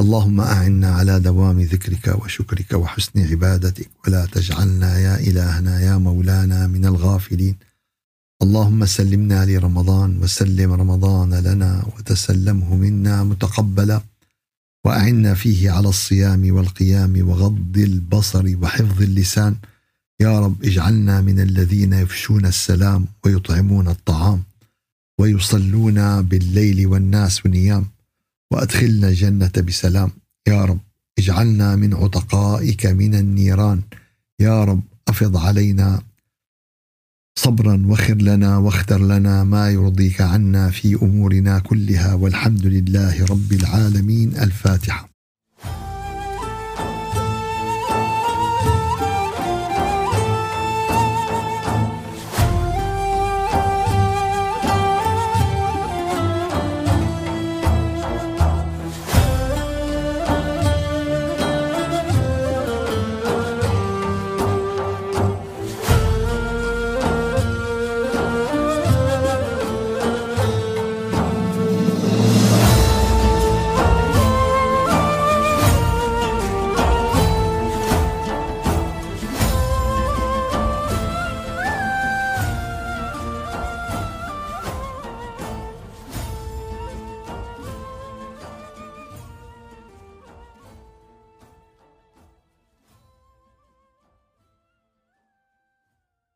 اللهم 0.00 0.40
أعنا 0.40 0.90
على 0.90 1.20
دوام 1.20 1.60
ذكرك 1.60 2.22
وشكرك 2.22 2.72
وحسن 2.72 3.30
عبادتك 3.30 3.90
ولا 4.06 4.26
تجعلنا 4.26 4.98
يا 4.98 5.20
إلهنا 5.20 5.80
يا 5.80 5.96
مولانا 5.98 6.66
من 6.66 6.86
الغافلين. 6.86 7.56
اللهم 8.42 8.86
سلمنا 8.86 9.44
لرمضان 9.44 10.22
وسلم 10.22 10.72
رمضان 10.72 11.34
لنا 11.34 11.86
وتسلمه 11.96 12.76
منا 12.76 13.24
متقبلا. 13.24 14.00
وأعنا 14.84 15.34
فيه 15.34 15.70
على 15.70 15.88
الصيام 15.88 16.54
والقيام 16.54 17.28
وغض 17.28 17.78
البصر 17.78 18.56
وحفظ 18.62 19.02
اللسان. 19.02 19.56
يا 20.20 20.40
رب 20.40 20.64
اجعلنا 20.64 21.20
من 21.20 21.40
الذين 21.40 21.92
يفشون 21.92 22.46
السلام 22.46 23.06
ويطعمون 23.24 23.88
الطعام. 23.88 24.42
ويصلون 25.18 26.22
بالليل 26.22 26.86
والناس 26.86 27.46
نيام. 27.46 27.93
وأدخلنا 28.54 29.08
الجنة 29.08 29.52
بسلام. 29.66 30.10
يا 30.48 30.64
رب 30.64 30.78
اجعلنا 31.18 31.76
من 31.76 31.94
عتقائك 31.94 32.86
من 32.86 33.14
النيران. 33.14 33.82
يا 34.40 34.64
رب 34.64 34.82
أفض 35.08 35.36
علينا 35.36 36.02
صبرا 37.38 37.86
وخر 37.86 38.14
لنا 38.14 38.58
واختر 38.58 38.98
لنا 38.98 39.44
ما 39.44 39.70
يرضيك 39.70 40.20
عنا 40.20 40.70
في 40.70 40.94
أمورنا 40.94 41.58
كلها. 41.58 42.14
والحمد 42.14 42.66
لله 42.66 43.24
رب 43.24 43.52
العالمين. 43.52 44.36
الفاتحة. 44.36 45.13